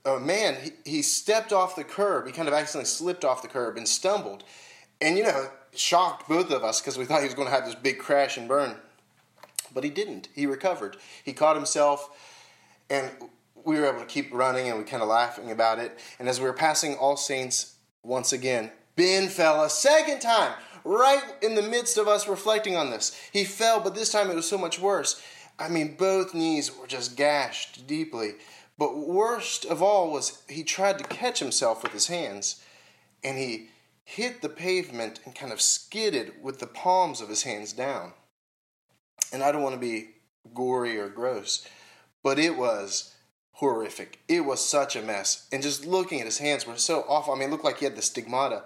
a 0.06 0.20
man, 0.20 0.58
he, 0.62 0.72
he 0.84 1.02
stepped 1.02 1.54
off 1.54 1.76
the 1.76 1.84
curb. 1.84 2.26
He 2.26 2.32
kind 2.32 2.48
of 2.48 2.54
accidentally 2.54 2.86
slipped 2.86 3.24
off 3.24 3.42
the 3.42 3.48
curb 3.48 3.78
and 3.78 3.88
stumbled. 3.88 4.44
And, 5.00 5.18
you 5.18 5.24
know, 5.24 5.50
shocked 5.76 6.28
both 6.28 6.52
of 6.52 6.64
us 6.64 6.82
because 6.82 6.98
we 6.98 7.06
thought 7.06 7.20
he 7.20 7.26
was 7.28 7.34
going 7.34 7.48
to 7.48 7.54
have 7.54 7.66
this 7.66 7.76
big 7.76 8.00
crash 8.00 8.38
and 8.38 8.48
burn. 8.48 8.76
But 9.74 9.84
he 9.84 9.90
didn't. 9.90 10.28
He 10.34 10.46
recovered. 10.46 10.98
He 11.24 11.34
caught 11.34 11.56
himself, 11.56 12.10
and 12.90 13.10
we 13.64 13.80
were 13.80 13.88
able 13.88 14.00
to 14.00 14.06
keep 14.06 14.34
running 14.34 14.68
and 14.68 14.78
we 14.78 14.84
kind 14.84 15.04
of 15.04 15.10
laughing 15.10 15.52
about 15.52 15.80
it. 15.80 16.00
And 16.20 16.28
as 16.28 16.40
we 16.40 16.46
were 16.46 16.54
passing 16.54 16.96
All 16.96 17.16
Saints 17.18 17.76
once 18.04 18.34
again, 18.34 18.72
Ben 18.96 19.30
fell 19.30 19.64
a 19.64 19.70
second 19.70 20.20
time, 20.20 20.54
right 20.84 21.24
in 21.42 21.56
the 21.56 21.62
midst 21.62 21.98
of 21.98 22.08
us 22.08 22.28
reflecting 22.28 22.76
on 22.76 22.90
this. 22.90 23.18
He 23.32 23.44
fell, 23.44 23.80
but 23.80 23.96
this 23.96 24.12
time 24.12 24.30
it 24.30 24.36
was 24.36 24.48
so 24.48 24.58
much 24.58 24.80
worse. 24.80 25.22
I 25.58 25.70
mean, 25.70 25.96
both 25.96 26.34
knees 26.34 26.76
were 26.76 26.88
just 26.88 27.16
gashed 27.16 27.86
deeply. 27.88 28.34
But 28.82 28.98
worst 28.98 29.63
of 29.63 29.84
all 29.84 30.10
was 30.10 30.41
he 30.50 30.63
tried 30.63 30.98
to 30.98 31.04
catch 31.04 31.38
himself 31.38 31.84
with 31.84 31.91
his 31.91 32.08
hands 32.08 32.63
and 33.24 33.38
he 33.38 33.67
hit 34.04 34.41
the 34.41 34.50
pavement 34.50 35.20
and 35.24 35.36
kind 35.36 35.54
of 35.54 35.62
skidded 35.62 36.41
with 36.41 36.58
the 36.58 36.65
palms 36.65 37.22
of 37.22 37.30
his 37.30 37.44
hands 37.44 37.74
down. 37.74 38.13
And 39.32 39.44
I 39.44 39.52
don't 39.52 39.62
want 39.62 39.76
to 39.76 39.80
be 39.80 40.15
gory 40.56 40.98
or 40.98 41.10
gross, 41.10 41.67
but 42.24 42.39
it 42.39 42.58
was 42.58 43.13
horrific. 43.52 44.17
It 44.28 44.46
was 44.46 44.65
such 44.65 44.96
a 44.96 45.04
mess. 45.04 45.48
And 45.52 45.62
just 45.62 45.86
looking 45.86 46.20
at 46.20 46.26
his 46.26 46.39
hands 46.39 46.65
were 46.65 46.76
so 46.76 47.06
awful. 47.08 47.36
I 47.36 47.38
mean, 47.38 47.50
it 47.50 47.52
looked 47.52 47.63
like 47.63 47.78
he 47.78 47.86
had 47.86 47.96
the 47.96 48.02
stigmata. 48.02 48.63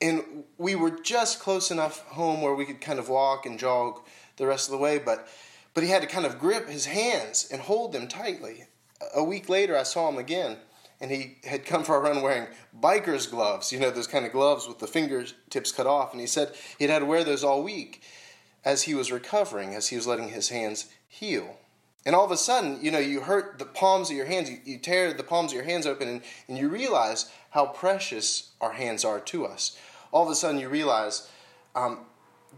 And 0.00 0.44
we 0.56 0.76
were 0.76 1.00
just 1.02 1.40
close 1.40 1.72
enough 1.72 2.06
home 2.06 2.42
where 2.42 2.54
we 2.54 2.64
could 2.64 2.80
kind 2.80 3.00
of 3.00 3.08
walk 3.08 3.44
and 3.44 3.58
jog 3.58 4.02
the 4.36 4.46
rest 4.46 4.68
of 4.68 4.70
the 4.70 4.78
way, 4.78 4.98
but 4.98 5.26
but 5.74 5.82
he 5.82 5.90
had 5.90 6.02
to 6.02 6.08
kind 6.08 6.26
of 6.26 6.38
grip 6.38 6.68
his 6.68 6.86
hands 6.86 7.48
and 7.50 7.60
hold 7.60 7.92
them 7.92 8.06
tightly 8.06 8.68
a 9.14 9.22
week 9.22 9.48
later, 9.48 9.76
I 9.76 9.82
saw 9.84 10.08
him 10.08 10.18
again, 10.18 10.56
and 11.00 11.10
he 11.10 11.36
had 11.44 11.64
come 11.64 11.84
for 11.84 11.96
a 11.96 12.00
run 12.00 12.22
wearing 12.22 12.48
biker's 12.78 13.26
gloves, 13.26 13.72
you 13.72 13.78
know, 13.78 13.90
those 13.90 14.06
kind 14.06 14.26
of 14.26 14.32
gloves 14.32 14.66
with 14.66 14.78
the 14.78 14.86
fingertips 14.86 15.72
cut 15.72 15.86
off. 15.86 16.12
And 16.12 16.20
he 16.20 16.26
said 16.26 16.54
he'd 16.78 16.90
had 16.90 17.00
to 17.00 17.04
wear 17.04 17.24
those 17.24 17.44
all 17.44 17.62
week. 17.62 18.02
as 18.64 18.82
he 18.82 18.94
was 18.94 19.12
recovering, 19.12 19.74
as 19.74 19.88
he 19.88 19.96
was 19.96 20.06
letting 20.06 20.28
his 20.28 20.50
hands 20.50 20.86
heal. 21.08 21.56
And 22.04 22.14
all 22.14 22.24
of 22.24 22.30
a 22.30 22.36
sudden, 22.36 22.78
you 22.82 22.90
know, 22.90 22.98
you 22.98 23.20
hurt 23.20 23.58
the 23.58 23.64
palms 23.64 24.10
of 24.10 24.16
your 24.16 24.26
hands, 24.26 24.50
you, 24.50 24.58
you 24.64 24.78
tear 24.78 25.12
the 25.12 25.22
palms 25.22 25.52
of 25.52 25.56
your 25.56 25.64
hands 25.64 25.86
open, 25.86 26.08
and, 26.08 26.22
and 26.48 26.58
you 26.58 26.68
realize 26.68 27.30
how 27.50 27.66
precious 27.66 28.50
our 28.60 28.72
hands 28.72 29.04
are 29.04 29.20
to 29.20 29.46
us. 29.46 29.78
All 30.12 30.24
of 30.24 30.30
a 30.30 30.34
sudden, 30.34 30.60
you 30.60 30.68
realize 30.68 31.28
um, 31.74 32.00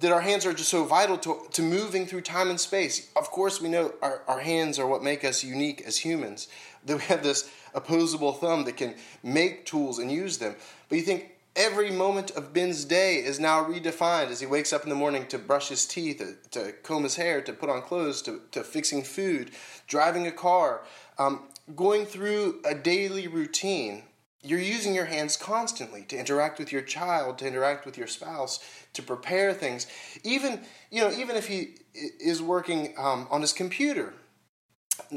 that 0.01 0.13
our 0.13 0.21
hands 0.21 0.47
are 0.47 0.53
just 0.53 0.71
so 0.71 0.85
vital 0.85 1.19
to, 1.19 1.43
to 1.53 1.63
moving 1.63 2.07
through 2.07 2.23
time 2.23 2.51
and 2.51 2.59
space. 2.59 3.11
Of 3.17 3.31
course, 3.31 3.61
we 3.61 3.69
know 3.69 3.93
our, 4.03 4.23
our 4.27 4.41
hands 4.41 4.79
are 4.79 4.87
what 4.87 5.03
make 5.03 5.25
us 5.25 5.45
unique 5.45 5.83
as 5.87 5.99
humans, 5.99 6.49
that 6.87 6.97
we 6.97 7.03
have 7.05 7.23
this 7.23 7.51
opposable 7.75 8.33
thumb 8.33 8.65
that 8.65 8.77
can 8.77 8.95
make 9.23 9.67
tools 9.67 9.99
and 9.99 10.11
use 10.11 10.39
them. 10.39 10.57
But 10.89 10.97
you 10.97 11.05
think 11.05 11.33
every 11.55 11.91
moment 11.91 12.31
of 12.33 12.53
Ben's 12.53 12.85
day 12.85 13.17
is 13.17 13.39
now 13.39 13.65
redefined 13.65 14.29
as 14.29 14.41
he 14.41 14.47
wakes 14.47 14.73
up 14.73 14.85
in 14.85 14.89
the 14.89 14.95
morning 14.95 15.27
to 15.29 15.39
brush 15.39 15.69
his 15.69 15.87
teeth, 15.87 16.49
to 16.51 16.73
comb 16.83 17.03
his 17.03 17.17
hair, 17.17 17.41
to 17.43 17.53
put 17.53 17.69
on 17.69 17.83
clothes, 17.83 18.23
to, 18.23 18.41
to 18.53 18.63
fixing 18.65 19.03
food, 19.03 19.51
driving 19.87 20.27
a 20.27 20.33
car, 20.33 20.83
um, 21.19 21.43
going 21.77 22.07
through 22.07 22.61
a 22.65 22.75
daily 22.75 23.29
routine. 23.29 24.03
You're 24.43 24.61
using 24.61 24.95
your 24.95 25.05
hands 25.05 25.37
constantly 25.37 26.03
to 26.05 26.19
interact 26.19 26.59
with 26.59 26.73
your 26.73 26.81
child, 26.81 27.39
to 27.39 27.47
interact 27.47 27.85
with 27.85 27.99
your 27.99 28.07
spouse, 28.07 28.61
to 28.95 29.03
prepare 29.03 29.53
things. 29.53 29.87
Even 30.25 30.61
you 30.91 31.03
know, 31.03 31.11
even 31.11 31.37
if 31.37 31.47
he 31.47 31.77
is 31.93 32.41
working 32.41 32.95
um, 32.97 33.29
on 33.31 33.43
his 33.43 33.53
computer, 33.53 34.15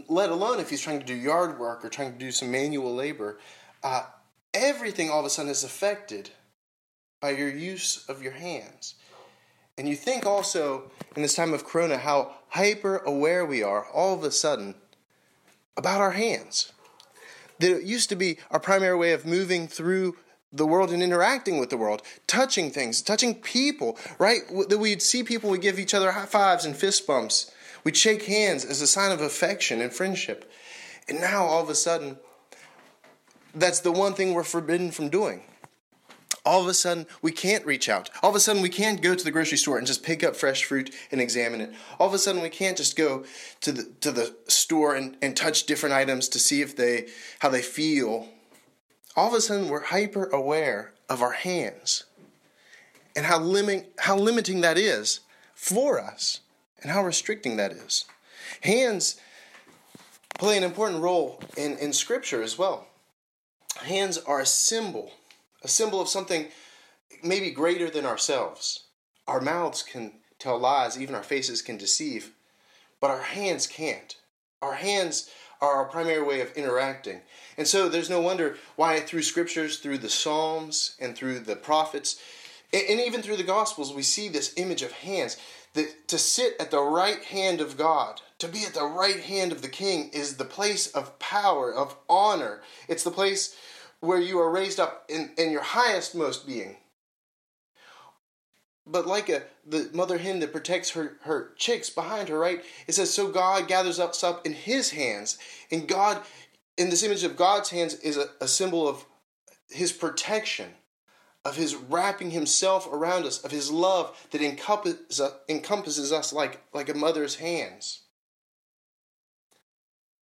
let 0.10 0.30
alone 0.30 0.60
if 0.60 0.70
he's 0.70 0.82
trying 0.82 1.00
to 1.00 1.06
do 1.06 1.16
yard 1.16 1.58
work 1.60 1.86
or 1.86 1.90
trying 1.90 2.12
to 2.14 2.20
do 2.20 2.32
some 2.32 2.52
manual 2.52 2.94
labor, 2.94 3.40
uh, 3.84 4.04
everything 4.54 5.10
all 5.10 5.20
of 5.20 5.26
a 5.26 5.30
sudden 5.30 5.52
is 5.52 5.64
affected 5.64 6.30
by 7.22 7.32
your 7.32 7.50
use 7.50 8.06
of 8.10 8.22
your 8.22 8.34
hands. 8.34 8.96
And 9.78 9.88
you 9.88 9.96
think 9.96 10.26
also 10.26 10.92
in 11.16 11.22
this 11.22 11.36
time 11.36 11.54
of 11.54 11.66
Corona 11.66 11.98
how 11.98 12.36
hyper 12.50 12.98
aware 12.98 13.46
we 13.46 13.64
are 13.64 13.86
all 13.90 14.14
of 14.14 14.24
a 14.24 14.32
sudden 14.32 14.76
about 15.78 16.02
our 16.02 16.12
hands. 16.12 16.72
That 17.64 17.78
it 17.78 17.84
used 17.84 18.10
to 18.10 18.18
be 18.18 18.40
our 18.52 18.60
primary 18.60 18.98
way 18.98 19.14
of 19.14 19.26
moving 19.26 19.70
through 19.70 20.18
the 20.52 20.66
world 20.66 20.92
and 20.92 21.02
interacting 21.02 21.60
with 21.60 21.70
the 21.70 21.78
world, 21.78 22.02
touching 22.28 22.70
things, 22.70 23.02
touching 23.02 23.36
people, 23.36 23.98
right? 24.20 24.42
That 24.68 24.80
we'd 24.80 25.02
see 25.02 25.24
people, 25.24 25.50
we 25.50 25.60
give 25.60 25.80
each 25.80 25.94
other 25.94 26.12
high 26.12 26.26
fives 26.26 26.66
and 26.66 26.76
fist 26.76 27.08
bumps. 27.08 27.50
We'd 27.86 27.96
shake 27.96 28.24
hands 28.24 28.66
as 28.66 28.82
a 28.82 28.88
sign 28.88 29.14
of 29.14 29.22
affection 29.22 29.80
and 29.80 29.94
friendship. 29.94 30.52
And 31.08 31.22
now 31.22 31.46
all 31.46 31.64
of 31.64 31.70
a 31.70 31.76
sudden, 31.76 32.18
that's 33.56 33.80
the 33.80 33.94
one 33.94 34.14
thing 34.14 34.34
we're 34.34 34.44
forbidden 34.44 34.92
from 34.92 35.08
doing. 35.08 35.44
All 36.46 36.60
of 36.60 36.68
a 36.68 36.74
sudden, 36.74 37.08
we 37.22 37.32
can't 37.32 37.66
reach 37.66 37.88
out. 37.88 38.10
All 38.22 38.30
of 38.30 38.36
a 38.36 38.40
sudden, 38.40 38.62
we 38.62 38.70
can't 38.70 39.02
go 39.02 39.16
to 39.16 39.24
the 39.24 39.32
grocery 39.32 39.58
store 39.58 39.78
and 39.78 39.88
just 39.88 40.04
pick 40.04 40.24
up 40.24 40.36
fresh 40.36 40.66
fruit 40.66 40.94
and 41.10 41.22
examine 41.22 41.62
it. 41.62 41.72
All 42.00 42.08
of 42.08 42.14
a 42.14 42.18
sudden, 42.18 42.42
we 42.42 42.50
can't 42.50 42.76
just 42.76 42.98
go 42.98 43.24
to 43.62 43.72
the, 43.72 43.84
to 44.02 44.12
the 44.12 44.36
store 44.48 44.94
and, 44.96 45.16
and 45.22 45.38
touch 45.38 45.66
different 45.66 45.96
items 45.96 46.28
to 46.30 46.40
see 46.40 46.62
if 46.62 46.76
they 46.76 47.08
how 47.40 47.50
they 47.50 47.62
feel. 47.62 48.28
All 49.16 49.30
of 49.30 49.34
a 49.34 49.42
sudden, 49.42 49.70
we're 49.70 49.86
hyper 49.86 50.26
aware 50.26 50.92
of 51.10 51.22
our 51.22 51.32
hands 51.32 52.04
and 53.16 53.26
how, 53.26 53.40
limit, 53.40 53.94
how 54.00 54.18
limiting 54.18 54.62
that 54.62 54.78
is 54.78 55.22
for 55.56 56.00
us 56.00 56.42
and 56.82 56.92
how 56.92 57.06
restricting 57.06 57.56
that 57.56 57.72
is. 57.72 58.04
Hands 58.62 59.18
play 60.38 60.58
an 60.58 60.64
important 60.64 61.02
role 61.02 61.42
in, 61.56 61.78
in 61.78 61.94
Scripture 61.94 62.42
as 62.42 62.58
well 62.58 62.88
hands 63.82 64.18
are 64.18 64.40
a 64.40 64.46
symbol, 64.46 65.12
a 65.64 65.68
symbol 65.68 66.02
of 66.02 66.10
something 66.10 66.48
maybe 67.24 67.52
greater 67.52 67.90
than 67.90 68.06
ourselves. 68.06 68.86
Our 69.28 69.42
mouths 69.42 69.84
can 69.84 70.14
tell 70.40 70.60
lies, 70.60 71.00
even 71.00 71.16
our 71.16 71.24
faces 71.24 71.62
can 71.62 71.78
deceive, 71.78 72.32
but 73.00 73.10
our 73.10 73.22
hands 73.22 73.68
can't. 73.68 74.16
Our 74.62 74.74
hands 74.74 75.30
are 75.62 75.76
our 75.76 75.86
primary 75.86 76.22
way 76.22 76.42
of 76.42 76.52
interacting. 76.54 77.22
And 77.58 77.68
so 77.68 77.88
there's 77.88 78.10
no 78.10 78.20
wonder 78.20 78.58
why 78.76 79.00
through 79.00 79.22
scriptures, 79.22 79.78
through 79.78 80.00
the 80.00 80.10
Psalms, 80.10 80.96
and 81.00 81.16
through 81.16 81.40
the 81.40 81.56
prophets, 81.56 82.20
and 82.74 83.00
even 83.00 83.22
through 83.22 83.38
the 83.38 83.44
Gospels, 83.44 83.94
we 83.94 84.02
see 84.02 84.28
this 84.28 84.54
image 84.58 84.82
of 84.82 84.92
hands. 84.92 85.38
That 85.76 86.08
to 86.08 86.18
sit 86.18 86.56
at 86.60 86.72
the 86.72 86.82
right 86.82 87.24
hand 87.24 87.62
of 87.62 87.78
God, 87.78 88.22
to 88.40 88.48
be 88.48 88.64
at 88.64 88.74
the 88.74 88.86
right 88.86 89.20
hand 89.20 89.52
of 89.52 89.62
the 89.62 89.70
King, 89.70 90.10
is 90.10 90.38
the 90.38 90.46
place 90.46 90.88
of 90.88 91.18
power, 91.20 91.74
of 91.74 91.96
honor. 92.10 92.62
It's 92.88 93.04
the 93.04 93.12
place 93.12 93.56
where 94.04 94.20
you 94.20 94.38
are 94.38 94.52
raised 94.52 94.82
up 94.82 95.06
in, 95.08 95.32
in 95.38 95.50
your 95.50 95.62
highest 95.62 96.14
most 96.14 96.46
being. 96.46 96.76
But 98.86 99.08
like 99.08 99.30
a 99.30 99.44
the 99.66 99.90
mother 99.94 100.18
hen 100.18 100.42
that 100.42 100.52
protects 100.52 100.90
her, 100.90 101.16
her 101.22 101.54
chicks 101.56 101.90
behind 101.90 102.28
her, 102.28 102.38
right? 102.38 102.62
It 102.86 102.96
says, 102.96 103.14
So 103.14 103.32
God 103.32 103.70
gathers 103.70 104.02
us 104.02 104.22
up 104.22 104.46
in 104.46 104.52
his 104.52 104.92
hands. 104.92 105.38
And 105.72 105.88
God, 105.88 106.22
in 106.78 106.90
this 106.90 107.02
image 107.02 107.24
of 107.24 107.38
God's 107.38 107.70
hands, 107.70 107.94
is 107.96 108.18
a, 108.18 108.26
a 108.42 108.48
symbol 108.48 108.90
of 108.90 109.06
his 109.70 109.94
protection, 109.94 110.72
of 111.46 111.56
his 111.56 111.74
wrapping 111.74 112.32
himself 112.32 112.86
around 112.92 113.26
us, 113.26 113.42
of 113.46 113.52
his 113.52 113.72
love 113.72 114.28
that 114.32 114.42
encompasses, 114.42 115.22
uh, 115.22 115.32
encompasses 115.48 116.12
us 116.12 116.34
like, 116.34 116.62
like 116.74 116.90
a 116.90 116.94
mother's 116.94 117.36
hands. 117.36 118.02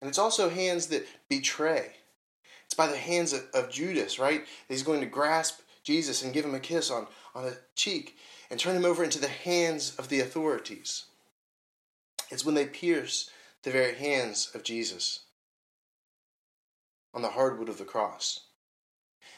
And 0.01 0.07
it's 0.07 0.19
also 0.19 0.49
hands 0.51 0.85
that 0.87 1.07
betray. 1.29 1.93
It's 2.71 2.77
by 2.77 2.87
the 2.87 2.95
hands 2.95 3.33
of, 3.33 3.43
of 3.53 3.69
Judas, 3.69 4.17
right? 4.17 4.45
He's 4.69 4.81
going 4.81 5.01
to 5.01 5.05
grasp 5.05 5.59
Jesus 5.83 6.23
and 6.23 6.33
give 6.33 6.45
him 6.45 6.55
a 6.55 6.59
kiss 6.61 6.89
on, 6.89 7.05
on 7.35 7.43
the 7.43 7.57
cheek 7.75 8.15
and 8.49 8.57
turn 8.57 8.77
him 8.77 8.85
over 8.85 9.03
into 9.03 9.19
the 9.19 9.27
hands 9.27 9.93
of 9.97 10.07
the 10.07 10.21
authorities. 10.21 11.03
It's 12.29 12.45
when 12.45 12.55
they 12.55 12.65
pierce 12.65 13.29
the 13.63 13.71
very 13.71 13.95
hands 13.95 14.51
of 14.55 14.63
Jesus 14.63 15.19
on 17.13 17.21
the 17.21 17.31
hardwood 17.31 17.67
of 17.67 17.77
the 17.77 17.83
cross. 17.83 18.39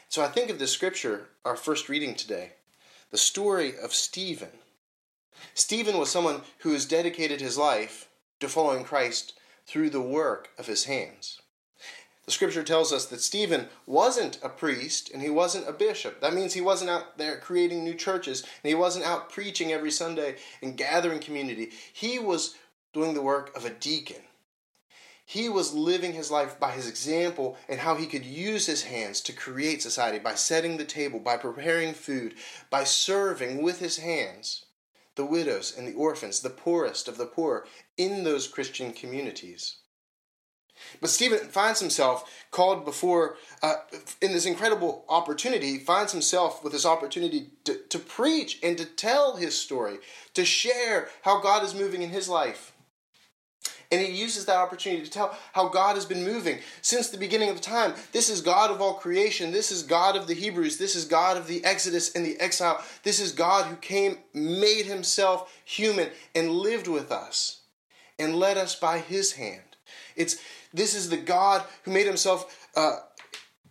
So 0.08 0.22
I 0.22 0.28
think 0.28 0.48
of 0.48 0.60
the 0.60 0.68
scripture, 0.68 1.26
our 1.44 1.56
first 1.56 1.88
reading 1.88 2.14
today, 2.14 2.52
the 3.10 3.18
story 3.18 3.76
of 3.76 3.92
Stephen. 3.92 4.60
Stephen 5.54 5.98
was 5.98 6.08
someone 6.08 6.42
who 6.58 6.72
has 6.72 6.86
dedicated 6.86 7.40
his 7.40 7.58
life 7.58 8.08
to 8.38 8.48
following 8.48 8.84
Christ 8.84 9.32
through 9.66 9.90
the 9.90 10.00
work 10.00 10.50
of 10.56 10.68
his 10.68 10.84
hands. 10.84 11.40
The 12.26 12.32
scripture 12.32 12.62
tells 12.62 12.92
us 12.92 13.04
that 13.06 13.20
Stephen 13.20 13.68
wasn't 13.84 14.38
a 14.42 14.48
priest 14.48 15.10
and 15.12 15.20
he 15.20 15.28
wasn't 15.28 15.68
a 15.68 15.72
bishop. 15.72 16.20
That 16.20 16.32
means 16.32 16.54
he 16.54 16.62
wasn't 16.62 16.90
out 16.90 17.18
there 17.18 17.38
creating 17.38 17.84
new 17.84 17.94
churches 17.94 18.42
and 18.42 18.68
he 18.68 18.74
wasn't 18.74 19.04
out 19.04 19.28
preaching 19.28 19.72
every 19.72 19.90
Sunday 19.90 20.36
and 20.62 20.76
gathering 20.76 21.20
community. 21.20 21.70
He 21.92 22.18
was 22.18 22.54
doing 22.94 23.12
the 23.12 23.20
work 23.20 23.54
of 23.54 23.66
a 23.66 23.70
deacon. 23.70 24.22
He 25.26 25.48
was 25.48 25.74
living 25.74 26.12
his 26.12 26.30
life 26.30 26.58
by 26.58 26.72
his 26.72 26.88
example 26.88 27.58
and 27.68 27.80
how 27.80 27.96
he 27.96 28.06
could 28.06 28.24
use 28.24 28.66
his 28.66 28.84
hands 28.84 29.20
to 29.22 29.32
create 29.32 29.82
society 29.82 30.18
by 30.18 30.34
setting 30.34 30.76
the 30.76 30.84
table, 30.84 31.18
by 31.18 31.36
preparing 31.36 31.94
food, 31.94 32.34
by 32.70 32.84
serving 32.84 33.62
with 33.62 33.80
his 33.80 33.98
hands 33.98 34.64
the 35.14 35.24
widows 35.24 35.74
and 35.76 35.86
the 35.86 35.94
orphans, 35.94 36.40
the 36.40 36.50
poorest 36.50 37.06
of 37.06 37.18
the 37.18 37.26
poor 37.26 37.66
in 37.96 38.24
those 38.24 38.48
Christian 38.48 38.92
communities. 38.92 39.76
But 41.00 41.10
Stephen 41.10 41.38
finds 41.38 41.80
himself 41.80 42.46
called 42.50 42.84
before, 42.84 43.36
uh, 43.62 43.74
in 44.20 44.32
this 44.32 44.46
incredible 44.46 45.04
opportunity, 45.08 45.72
he 45.72 45.78
finds 45.78 46.12
himself 46.12 46.62
with 46.62 46.72
this 46.72 46.86
opportunity 46.86 47.50
to, 47.64 47.78
to 47.88 47.98
preach 47.98 48.58
and 48.62 48.78
to 48.78 48.84
tell 48.84 49.36
his 49.36 49.58
story, 49.58 49.98
to 50.34 50.44
share 50.44 51.08
how 51.22 51.40
God 51.40 51.62
is 51.64 51.74
moving 51.74 52.02
in 52.02 52.10
his 52.10 52.28
life. 52.28 52.72
And 53.90 54.00
he 54.00 54.10
uses 54.12 54.46
that 54.46 54.56
opportunity 54.56 55.04
to 55.04 55.10
tell 55.10 55.38
how 55.52 55.68
God 55.68 55.94
has 55.94 56.04
been 56.04 56.24
moving 56.24 56.58
since 56.82 57.10
the 57.10 57.18
beginning 57.18 57.50
of 57.50 57.60
time. 57.60 57.94
This 58.12 58.28
is 58.28 58.40
God 58.40 58.70
of 58.70 58.80
all 58.80 58.94
creation. 58.94 59.52
This 59.52 59.70
is 59.70 59.82
God 59.82 60.16
of 60.16 60.26
the 60.26 60.34
Hebrews. 60.34 60.78
This 60.78 60.96
is 60.96 61.04
God 61.04 61.36
of 61.36 61.46
the 61.46 61.64
Exodus 61.64 62.12
and 62.14 62.24
the 62.24 62.38
exile. 62.40 62.82
This 63.04 63.20
is 63.20 63.30
God 63.30 63.66
who 63.66 63.76
came, 63.76 64.18
made 64.32 64.86
himself 64.86 65.56
human, 65.64 66.08
and 66.34 66.50
lived 66.50 66.88
with 66.88 67.12
us 67.12 67.60
and 68.18 68.34
led 68.34 68.56
us 68.56 68.74
by 68.74 68.98
his 68.98 69.32
hand. 69.32 69.73
It's 70.16 70.36
this 70.72 70.94
is 70.94 71.08
the 71.08 71.16
God 71.16 71.64
who 71.84 71.92
made 71.92 72.06
himself 72.06 72.68
uh, 72.76 72.98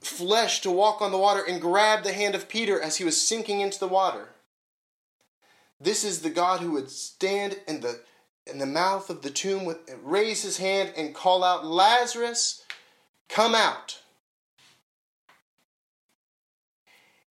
flesh 0.01 0.62
to 0.62 0.71
walk 0.71 1.01
on 1.01 1.12
the 1.12 1.17
water 1.17 1.43
and 1.47 1.62
grab 1.62 2.03
the 2.03 2.13
hand 2.13 2.36
of 2.36 2.49
Peter 2.49 2.79
as 2.79 2.97
he 2.97 3.03
was 3.03 3.19
sinking 3.19 3.60
into 3.60 3.79
the 3.79 3.88
water. 3.88 4.29
This 5.79 6.03
is 6.03 6.21
the 6.21 6.29
God 6.29 6.62
who 6.62 6.71
would 6.71 6.89
stand 6.89 7.60
in 7.67 7.82
the 7.82 8.01
in 8.45 8.58
the 8.58 8.65
mouth 8.65 9.10
of 9.10 9.21
the 9.21 9.29
tomb 9.29 9.65
with 9.65 9.77
raise 10.01 10.43
his 10.43 10.58
hand 10.58 10.93
and 10.97 11.15
call 11.15 11.43
out 11.43 11.65
Lazarus 11.65 12.63
come 13.29 13.56
out. 13.56 13.99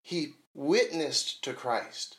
He 0.00 0.34
witnessed 0.54 1.42
to 1.44 1.52
Christ 1.52 2.16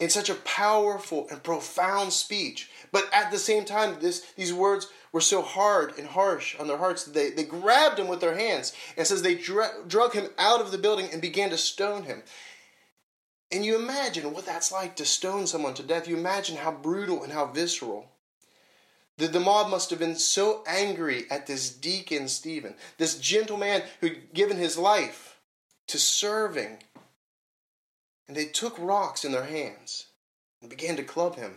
in 0.00 0.10
such 0.10 0.30
a 0.30 0.34
powerful 0.34 1.28
and 1.30 1.42
profound 1.42 2.12
speech. 2.12 2.70
But 2.90 3.08
at 3.12 3.30
the 3.30 3.38
same 3.38 3.64
time, 3.64 3.98
this, 4.00 4.22
these 4.36 4.52
words 4.52 4.88
were 5.12 5.20
so 5.20 5.42
hard 5.42 5.98
and 5.98 6.08
harsh 6.08 6.58
on 6.58 6.66
their 6.66 6.78
hearts 6.78 7.04
that 7.04 7.14
they, 7.14 7.30
they 7.30 7.44
grabbed 7.44 7.98
him 7.98 8.08
with 8.08 8.20
their 8.20 8.36
hands 8.36 8.72
and 8.96 9.06
says 9.06 9.22
they 9.22 9.34
dra- 9.34 9.84
drug 9.86 10.14
him 10.14 10.28
out 10.38 10.60
of 10.60 10.70
the 10.70 10.78
building 10.78 11.08
and 11.12 11.20
began 11.20 11.50
to 11.50 11.58
stone 11.58 12.04
him. 12.04 12.22
And 13.52 13.64
you 13.64 13.76
imagine 13.76 14.32
what 14.32 14.46
that's 14.46 14.72
like 14.72 14.96
to 14.96 15.04
stone 15.04 15.46
someone 15.46 15.74
to 15.74 15.82
death. 15.82 16.08
You 16.08 16.16
imagine 16.16 16.56
how 16.56 16.72
brutal 16.72 17.22
and 17.22 17.32
how 17.32 17.46
visceral. 17.46 18.06
The, 19.18 19.28
the 19.28 19.40
mob 19.40 19.70
must 19.70 19.90
have 19.90 19.98
been 19.98 20.16
so 20.16 20.64
angry 20.66 21.24
at 21.30 21.46
this 21.46 21.68
deacon 21.68 22.28
Stephen, 22.28 22.74
this 22.96 23.18
gentleman 23.18 23.82
who'd 24.00 24.32
given 24.32 24.56
his 24.56 24.78
life 24.78 25.38
to 25.88 25.98
serving. 25.98 26.78
And 28.30 28.36
they 28.36 28.44
took 28.44 28.78
rocks 28.78 29.24
in 29.24 29.32
their 29.32 29.46
hands 29.46 30.06
and 30.60 30.70
began 30.70 30.94
to 30.94 31.02
club 31.02 31.34
him. 31.34 31.56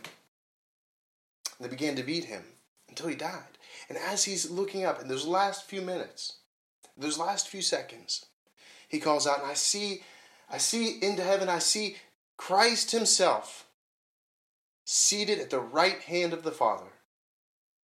They 1.59 1.67
began 1.67 1.95
to 1.97 2.01
beat 2.01 2.23
him 2.23 2.45
until 2.89 3.09
he 3.09 3.15
died. 3.15 3.59
And 3.89 3.95
as 3.95 4.23
he's 4.23 4.49
looking 4.49 4.83
up 4.83 4.99
in 4.99 5.07
those 5.07 5.27
last 5.27 5.65
few 5.65 5.83
minutes, 5.83 6.37
those 6.97 7.19
last 7.19 7.47
few 7.47 7.61
seconds, 7.61 8.25
he 8.89 8.99
calls 8.99 9.27
out, 9.27 9.41
and 9.41 9.51
I 9.51 9.53
see, 9.53 10.01
I 10.49 10.57
see 10.57 10.97
into 10.99 11.21
heaven, 11.21 11.47
I 11.47 11.59
see 11.59 11.97
Christ 12.37 12.89
Himself 12.89 13.67
seated 14.83 15.37
at 15.37 15.51
the 15.51 15.59
right 15.59 15.99
hand 15.99 16.33
of 16.33 16.41
the 16.41 16.51
Father. 16.51 16.92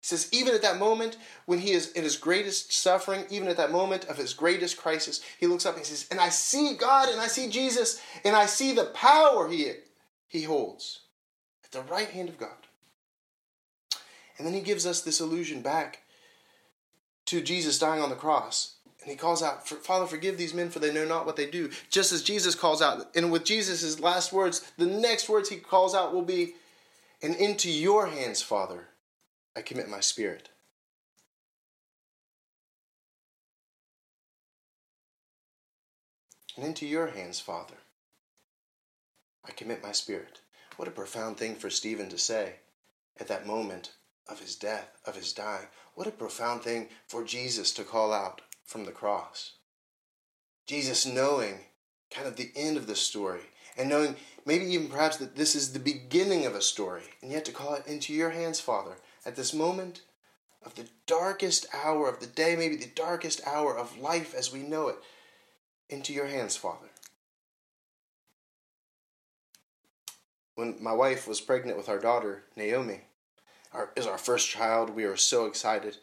He 0.08 0.16
says, 0.16 0.30
even 0.32 0.56
at 0.56 0.62
that 0.62 0.80
moment 0.80 1.18
when 1.48 1.60
he 1.60 1.74
is 1.74 1.92
in 1.92 2.06
his 2.06 2.16
greatest 2.16 2.72
suffering, 2.72 3.26
even 3.30 3.50
at 3.50 3.58
that 3.58 3.74
moment 3.74 4.06
of 4.06 4.16
his 4.16 4.34
greatest 4.34 4.78
crisis, 4.78 5.20
he 5.38 5.48
looks 5.48 5.66
up 5.66 5.76
and 5.76 5.86
he 5.86 5.90
says, 5.90 6.08
And 6.10 6.22
I 6.22 6.30
see 6.30 6.76
God 6.76 7.10
and 7.10 7.20
I 7.20 7.28
see 7.28 7.50
Jesus 7.50 8.00
and 8.24 8.34
I 8.34 8.46
see 8.46 8.74
the 8.74 8.86
power 8.86 9.50
he, 9.50 9.70
he 10.30 10.44
holds 10.44 11.02
at 11.66 11.72
the 11.72 11.82
right 11.92 12.08
hand 12.08 12.30
of 12.30 12.38
God. 12.38 12.56
And 14.38 14.48
then 14.48 14.54
he 14.54 14.62
gives 14.62 14.86
us 14.86 15.02
this 15.02 15.20
allusion 15.20 15.62
back 15.62 16.04
to 17.26 17.42
Jesus 17.42 17.78
dying 17.78 18.02
on 18.02 18.10
the 18.10 18.16
cross. 18.16 18.76
And 19.02 19.12
he 19.12 19.18
calls 19.18 19.44
out, 19.44 19.68
Father, 19.68 20.06
forgive 20.06 20.38
these 20.38 20.54
men, 20.54 20.70
for 20.70 20.80
they 20.80 20.94
know 20.94 21.06
not 21.06 21.26
what 21.26 21.36
they 21.36 21.50
do. 21.50 21.70
Just 21.90 22.14
as 22.14 22.24
Jesus 22.24 22.56
calls 22.56 22.82
out. 22.82 23.14
And 23.14 23.30
with 23.30 23.44
Jesus' 23.44 24.00
last 24.00 24.32
words, 24.32 24.72
the 24.78 24.86
next 24.86 25.28
words 25.28 25.50
he 25.50 25.58
calls 25.58 25.94
out 25.94 26.14
will 26.14 26.22
be, 26.22 26.54
And 27.22 27.36
into 27.36 27.70
your 27.70 28.08
hands, 28.08 28.42
Father, 28.42 28.88
I 29.58 29.64
commit 29.64 29.90
my 29.90 30.02
spirit. 30.02 30.50
And 36.56 36.64
into 36.64 36.86
your 36.86 37.08
hands, 37.08 37.40
Father, 37.40 37.74
I 39.44 39.52
commit 39.54 39.82
my 39.82 39.94
spirit. 39.94 40.42
What 40.76 40.88
a 40.88 40.92
profound 40.92 41.38
thing 41.38 41.56
for 41.56 41.72
Stephen 41.72 42.08
to 42.10 42.20
say 42.20 42.58
at 43.20 43.28
that 43.30 43.48
moment 43.48 43.94
of 44.30 44.40
his 44.40 44.56
death, 44.56 44.90
of 45.06 45.16
his 45.16 45.34
dying. 45.34 45.66
What 45.96 46.06
a 46.06 46.12
profound 46.12 46.62
thing 46.62 46.90
for 47.08 47.24
Jesus 47.24 47.72
to 47.72 47.84
call 47.84 48.14
out 48.14 48.42
from 48.64 48.86
the 48.86 48.92
cross. 48.92 49.54
Jesus 50.68 51.04
knowing 51.04 51.62
kind 52.12 52.28
of 52.28 52.36
the 52.36 52.52
end 52.56 52.78
of 52.78 52.86
the 52.86 52.96
story 52.96 53.42
and 53.76 53.90
knowing 53.90 54.16
maybe 54.46 54.66
even 54.66 54.88
perhaps 54.88 55.18
that 55.18 55.36
this 55.36 55.56
is 55.56 55.74
the 55.74 55.80
beginning 55.80 56.46
of 56.46 56.54
a 56.54 56.62
story, 56.62 57.04
and 57.22 57.32
yet 57.32 57.46
to 57.46 57.52
call 57.52 57.74
it 57.74 57.88
into 57.88 58.14
your 58.14 58.32
hands, 58.32 58.60
Father, 58.60 58.98
at 59.28 59.36
this 59.36 59.54
moment 59.54 60.02
of 60.66 60.74
the 60.76 60.88
darkest 61.06 61.68
hour 61.74 62.10
of 62.10 62.22
the 62.22 62.26
day, 62.26 62.56
maybe 62.56 62.78
the 62.78 62.88
darkest 62.96 63.46
hour 63.46 63.78
of 63.78 64.00
life 64.00 64.34
as 64.34 64.54
we 64.54 64.62
know 64.62 64.88
it, 64.88 64.96
into 65.90 66.14
your 66.14 66.28
hands, 66.28 66.56
Father. 66.56 66.88
When 70.56 70.82
my 70.82 70.94
wife 70.94 71.28
was 71.28 71.42
pregnant 71.42 71.78
with 71.78 71.90
our 71.90 72.00
daughter, 72.00 72.46
Naomi, 72.56 73.02
our, 73.74 73.92
is 73.96 74.08
our 74.08 74.18
first 74.18 74.50
child. 74.50 74.90
We 74.90 75.06
were 75.06 75.18
so 75.18 75.46
excited. 75.46 75.98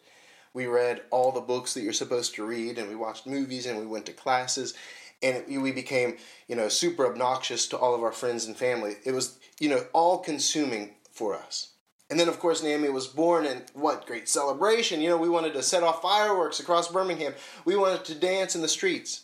We 0.52 0.66
read 0.66 1.02
all 1.10 1.32
the 1.32 1.40
books 1.40 1.74
that 1.74 1.82
you're 1.82 1.92
supposed 1.92 2.34
to 2.34 2.46
read, 2.46 2.78
and 2.78 2.88
we 2.88 2.94
watched 2.94 3.26
movies, 3.26 3.66
and 3.66 3.80
we 3.80 3.86
went 3.86 4.06
to 4.06 4.12
classes, 4.12 4.74
and 5.22 5.44
we 5.48 5.72
became, 5.72 6.18
you 6.46 6.56
know, 6.56 6.68
super 6.68 7.06
obnoxious 7.06 7.66
to 7.68 7.78
all 7.78 7.94
of 7.94 8.02
our 8.02 8.12
friends 8.12 8.44
and 8.44 8.56
family. 8.56 8.96
It 9.04 9.12
was, 9.12 9.38
you 9.58 9.70
know, 9.70 9.86
all 9.92 10.18
consuming 10.18 10.94
for 11.10 11.34
us. 11.34 11.73
And 12.14 12.20
then, 12.20 12.28
of 12.28 12.38
course, 12.38 12.62
Naomi 12.62 12.90
was 12.90 13.08
born, 13.08 13.44
and 13.44 13.64
what 13.72 14.06
great 14.06 14.28
celebration! 14.28 15.00
You 15.00 15.08
know, 15.08 15.16
we 15.16 15.28
wanted 15.28 15.52
to 15.54 15.64
set 15.64 15.82
off 15.82 16.00
fireworks 16.00 16.60
across 16.60 16.86
Birmingham. 16.86 17.34
We 17.64 17.74
wanted 17.74 18.04
to 18.04 18.14
dance 18.14 18.54
in 18.54 18.62
the 18.62 18.68
streets. 18.68 19.22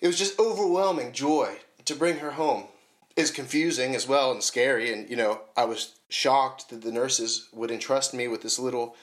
It 0.00 0.06
was 0.06 0.16
just 0.16 0.38
overwhelming 0.38 1.10
joy 1.10 1.56
to 1.86 1.96
bring 1.96 2.18
her 2.18 2.30
home 2.30 2.68
is 3.16 3.32
confusing 3.32 3.96
as 3.96 4.06
well 4.06 4.30
and 4.30 4.44
scary. 4.44 4.92
And, 4.92 5.10
you 5.10 5.16
know, 5.16 5.40
I 5.56 5.64
was 5.64 5.96
shocked 6.08 6.70
that 6.70 6.82
the 6.82 6.92
nurses 6.92 7.48
would 7.52 7.72
entrust 7.72 8.14
me 8.14 8.28
with 8.28 8.42
this 8.42 8.60
little 8.60 8.94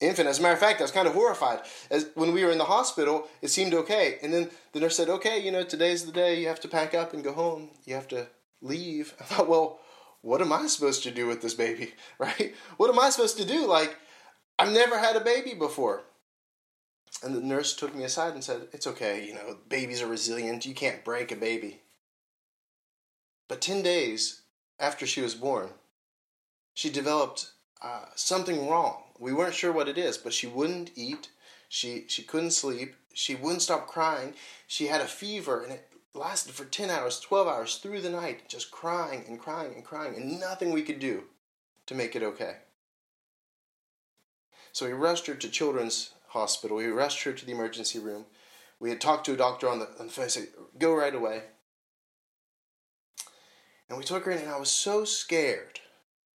infant. 0.00 0.28
As 0.28 0.40
a 0.40 0.42
matter 0.42 0.54
of 0.54 0.58
fact, 0.58 0.80
I 0.80 0.82
was 0.82 0.90
kind 0.90 1.06
of 1.06 1.14
horrified. 1.14 1.60
As 1.88 2.08
when 2.16 2.32
we 2.32 2.44
were 2.44 2.50
in 2.50 2.58
the 2.58 2.64
hospital, 2.64 3.28
it 3.42 3.50
seemed 3.50 3.74
okay. 3.74 4.18
And 4.24 4.34
then 4.34 4.50
the 4.72 4.80
nurse 4.80 4.96
said, 4.96 5.08
okay, 5.08 5.38
you 5.38 5.52
know, 5.52 5.62
today's 5.62 6.04
the 6.04 6.10
day 6.10 6.40
you 6.40 6.48
have 6.48 6.60
to 6.62 6.68
pack 6.68 6.94
up 6.94 7.14
and 7.14 7.22
go 7.22 7.32
home. 7.32 7.70
You 7.84 7.94
have 7.94 8.08
to 8.08 8.26
leave. 8.60 9.14
I 9.20 9.22
thought, 9.22 9.48
well, 9.48 9.78
what 10.24 10.40
am 10.40 10.54
I 10.54 10.66
supposed 10.68 11.02
to 11.02 11.10
do 11.10 11.26
with 11.26 11.42
this 11.42 11.54
baby? 11.54 11.92
Right? 12.18 12.54
What 12.78 12.90
am 12.90 12.98
I 12.98 13.10
supposed 13.10 13.36
to 13.36 13.44
do? 13.44 13.66
Like, 13.66 13.96
I've 14.58 14.72
never 14.72 14.98
had 14.98 15.16
a 15.16 15.20
baby 15.20 15.52
before. 15.52 16.04
And 17.22 17.34
the 17.34 17.40
nurse 17.40 17.76
took 17.76 17.94
me 17.94 18.04
aside 18.04 18.32
and 18.32 18.42
said, 18.42 18.68
It's 18.72 18.86
okay, 18.86 19.26
you 19.26 19.34
know, 19.34 19.58
babies 19.68 20.00
are 20.00 20.06
resilient. 20.06 20.64
You 20.64 20.74
can't 20.74 21.04
break 21.04 21.30
a 21.30 21.36
baby. 21.36 21.82
But 23.48 23.60
10 23.60 23.82
days 23.82 24.42
after 24.80 25.06
she 25.06 25.20
was 25.20 25.34
born, 25.34 25.68
she 26.72 26.88
developed 26.88 27.50
uh, 27.82 28.06
something 28.14 28.68
wrong. 28.68 29.02
We 29.18 29.34
weren't 29.34 29.54
sure 29.54 29.72
what 29.72 29.88
it 29.88 29.98
is, 29.98 30.16
but 30.16 30.32
she 30.32 30.46
wouldn't 30.46 30.92
eat. 30.96 31.28
She, 31.68 32.06
she 32.08 32.22
couldn't 32.22 32.52
sleep. 32.52 32.94
She 33.12 33.34
wouldn't 33.34 33.62
stop 33.62 33.86
crying. 33.86 34.34
She 34.66 34.86
had 34.86 35.02
a 35.02 35.06
fever, 35.06 35.62
and 35.62 35.72
it 35.72 35.88
lasted 36.14 36.54
for 36.54 36.64
10 36.64 36.90
hours, 36.90 37.20
12 37.20 37.48
hours 37.48 37.76
through 37.76 38.00
the 38.00 38.10
night, 38.10 38.48
just 38.48 38.70
crying 38.70 39.24
and 39.28 39.38
crying 39.40 39.74
and 39.74 39.84
crying, 39.84 40.14
and 40.14 40.40
nothing 40.40 40.72
we 40.72 40.82
could 40.82 41.00
do 41.00 41.24
to 41.86 41.94
make 41.94 42.14
it 42.14 42.22
okay. 42.22 42.56
So 44.72 44.86
we 44.86 44.92
rushed 44.92 45.26
her 45.26 45.34
to 45.34 45.48
Children's 45.48 46.10
Hospital. 46.28 46.76
We 46.76 46.86
rushed 46.86 47.22
her 47.24 47.32
to 47.32 47.46
the 47.46 47.52
emergency 47.52 47.98
room. 47.98 48.26
We 48.80 48.90
had 48.90 49.00
talked 49.00 49.26
to 49.26 49.34
a 49.34 49.36
doctor 49.36 49.68
on 49.68 49.78
the, 49.78 49.88
on 50.00 50.06
the 50.06 50.12
phone. 50.12 50.28
Said, 50.28 50.48
"Go 50.78 50.94
right 50.94 51.14
away." 51.14 51.42
And 53.88 53.98
we 53.98 54.04
took 54.04 54.24
her 54.24 54.32
in, 54.32 54.38
and 54.38 54.50
I 54.50 54.58
was 54.58 54.70
so 54.70 55.04
scared 55.04 55.80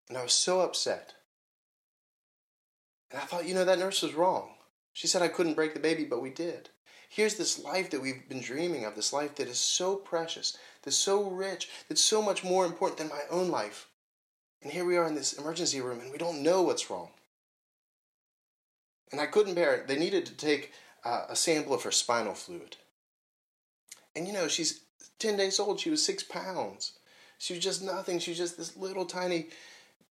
and 0.08 0.16
I 0.16 0.22
was 0.22 0.32
so 0.32 0.60
upset. 0.60 1.14
And 3.10 3.20
I 3.20 3.24
thought, 3.24 3.46
you 3.46 3.54
know, 3.54 3.64
that 3.64 3.78
nurse 3.78 4.02
was 4.02 4.14
wrong. 4.14 4.54
She 4.92 5.06
said 5.06 5.22
I 5.22 5.28
couldn't 5.28 5.54
break 5.54 5.74
the 5.74 5.80
baby, 5.80 6.04
but 6.04 6.22
we 6.22 6.30
did. 6.30 6.70
Here's 7.18 7.34
this 7.34 7.64
life 7.64 7.90
that 7.90 8.00
we've 8.00 8.28
been 8.28 8.40
dreaming 8.40 8.84
of, 8.84 8.94
this 8.94 9.12
life 9.12 9.34
that 9.34 9.48
is 9.48 9.58
so 9.58 9.96
precious, 9.96 10.56
that's 10.84 10.94
so 10.94 11.28
rich, 11.28 11.68
that's 11.88 12.00
so 12.00 12.22
much 12.22 12.44
more 12.44 12.64
important 12.64 12.98
than 12.98 13.08
my 13.08 13.22
own 13.28 13.50
life. 13.50 13.88
And 14.62 14.70
here 14.70 14.84
we 14.84 14.96
are 14.96 15.08
in 15.08 15.16
this 15.16 15.32
emergency 15.32 15.80
room, 15.80 15.98
and 15.98 16.12
we 16.12 16.18
don't 16.18 16.44
know 16.44 16.62
what's 16.62 16.88
wrong. 16.88 17.08
And 19.10 19.20
I 19.20 19.26
couldn't 19.26 19.56
bear 19.56 19.74
it. 19.74 19.88
They 19.88 19.98
needed 19.98 20.26
to 20.26 20.34
take 20.34 20.70
uh, 21.04 21.24
a 21.28 21.34
sample 21.34 21.74
of 21.74 21.82
her 21.82 21.90
spinal 21.90 22.34
fluid. 22.34 22.76
And 24.14 24.24
you 24.24 24.32
know, 24.32 24.46
she's 24.46 24.82
10 25.18 25.36
days 25.36 25.58
old, 25.58 25.80
she 25.80 25.90
was 25.90 26.06
six 26.06 26.22
pounds. 26.22 27.00
She 27.36 27.54
was 27.54 27.64
just 27.64 27.82
nothing. 27.82 28.20
She 28.20 28.30
was 28.30 28.38
just 28.38 28.56
this 28.56 28.76
little 28.76 29.06
tiny, 29.06 29.48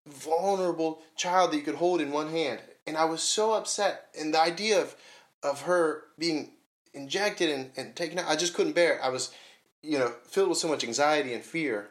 vulnerable 0.06 1.00
child 1.16 1.54
that 1.54 1.56
you 1.56 1.64
could 1.64 1.76
hold 1.76 2.02
in 2.02 2.12
one 2.12 2.32
hand. 2.32 2.60
And 2.86 2.98
I 2.98 3.06
was 3.06 3.22
so 3.22 3.54
upset. 3.54 4.08
And 4.20 4.34
the 4.34 4.42
idea 4.42 4.82
of, 4.82 4.98
of 5.42 5.62
her 5.62 6.04
being 6.20 6.52
injected 6.98 7.50
and, 7.50 7.72
and 7.78 7.96
taken 7.96 8.20
out, 8.20 8.28
I 8.28 8.36
just 8.36 8.54
couldn't 8.54 8.76
bear 8.76 8.96
it. 8.96 9.02
I 9.02 9.10
was, 9.10 9.32
you 9.82 9.98
know, 9.98 10.14
filled 10.26 10.50
with 10.50 10.58
so 10.58 10.68
much 10.68 10.84
anxiety 10.84 11.34
and 11.34 11.44
fear 11.44 11.90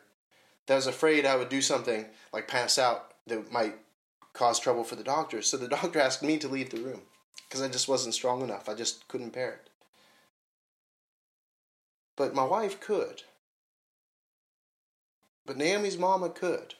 that 0.66 0.75
I 0.75 0.77
was 0.77 0.87
afraid 0.87 1.25
I 1.25 1.37
would 1.37 1.49
do 1.49 1.62
something 1.62 2.07
like 2.33 2.49
pass 2.49 2.79
out 2.79 3.14
that 3.27 3.51
might 3.51 3.77
cause 4.33 4.61
trouble 4.61 4.85
for 4.85 4.97
the 4.97 5.05
doctor. 5.05 5.40
So 5.42 5.57
the 5.57 5.69
doctor 5.77 6.01
asked 6.01 6.23
me 6.23 6.37
to 6.38 6.49
leave 6.49 6.71
the 6.71 6.81
room 6.81 7.03
because 7.49 7.62
I 7.62 7.69
just 7.69 7.88
wasn't 7.88 8.14
strong 8.14 8.42
enough. 8.42 8.69
I 8.69 8.75
just 8.75 9.09
couldn't 9.09 9.33
bear 9.33 9.53
it. 9.53 9.71
But 12.16 12.35
my 12.35 12.45
wife 12.45 12.81
could. 12.81 13.23
But 15.45 15.57
Naomi's 15.57 15.99
mama 15.99 16.31
could. 16.31 16.75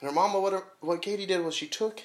And 0.00 0.08
her 0.08 0.12
mama, 0.12 0.38
what, 0.38 0.52
her, 0.52 0.62
what 0.80 1.02
Katie 1.02 1.26
did 1.26 1.44
was 1.44 1.54
she 1.54 1.66
took 1.66 2.02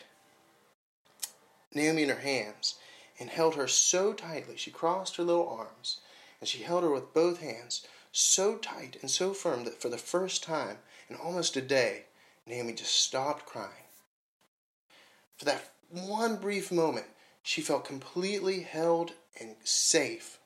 Naomi 1.74 2.04
in 2.04 2.10
her 2.10 2.16
hands 2.16 2.76
and 3.20 3.30
held 3.30 3.56
her 3.56 3.68
so 3.68 4.14
tightly. 4.14 4.58
She 4.58 4.72
crossed 4.72 5.16
her 5.18 5.24
little 5.24 5.48
arms 5.48 6.00
and 6.40 6.48
she 6.48 6.64
held 6.64 6.84
her 6.84 6.92
with 6.92 7.14
both 7.14 7.40
hands 7.40 7.86
so 8.12 8.58
tight 8.58 8.98
and 9.02 9.10
so 9.10 9.34
firm 9.34 9.64
that 9.64 9.82
for 9.82 9.90
the 9.90 9.98
first 9.98 10.44
time 10.44 10.78
in 11.10 11.16
almost 11.16 11.58
a 11.58 11.62
day, 11.62 12.06
Naomi 12.46 12.74
just 12.74 12.94
stopped 12.94 13.46
crying. 13.46 13.88
For 15.38 15.46
that 15.46 15.72
one 15.90 16.38
brief 16.38 16.72
moment, 16.72 17.08
she 17.42 17.62
felt 17.62 17.86
completely 17.86 18.62
held 18.62 19.14
and 19.40 19.56
safe, 19.64 20.40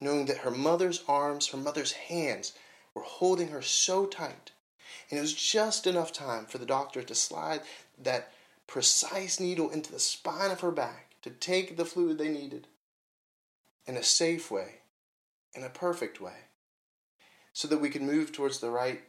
knowing 0.00 0.26
that 0.26 0.38
her 0.38 0.50
mother's 0.50 1.02
arms, 1.08 1.48
her 1.48 1.58
mother's 1.58 1.92
hands, 1.92 2.52
were 2.94 3.02
holding 3.02 3.48
her 3.48 3.62
so 3.62 4.06
tight. 4.06 4.52
And 5.10 5.18
it 5.18 5.22
was 5.22 5.34
just 5.34 5.86
enough 5.86 6.12
time 6.12 6.46
for 6.46 6.58
the 6.58 6.66
doctor 6.66 7.02
to 7.02 7.14
slide 7.14 7.62
that 7.98 8.32
precise 8.66 9.40
needle 9.40 9.70
into 9.70 9.90
the 9.90 9.98
spine 9.98 10.50
of 10.50 10.60
her 10.60 10.70
back 10.70 11.07
to 11.22 11.30
take 11.30 11.76
the 11.76 11.84
fluid 11.84 12.18
they 12.18 12.28
needed 12.28 12.66
in 13.86 13.96
a 13.96 14.02
safe 14.02 14.50
way, 14.50 14.76
in 15.54 15.64
a 15.64 15.68
perfect 15.70 16.20
way. 16.20 16.44
so 17.58 17.66
that 17.66 17.80
we 17.80 17.90
can 17.90 18.06
move 18.06 18.30
towards 18.30 18.60
the 18.60 18.70
right 18.70 19.00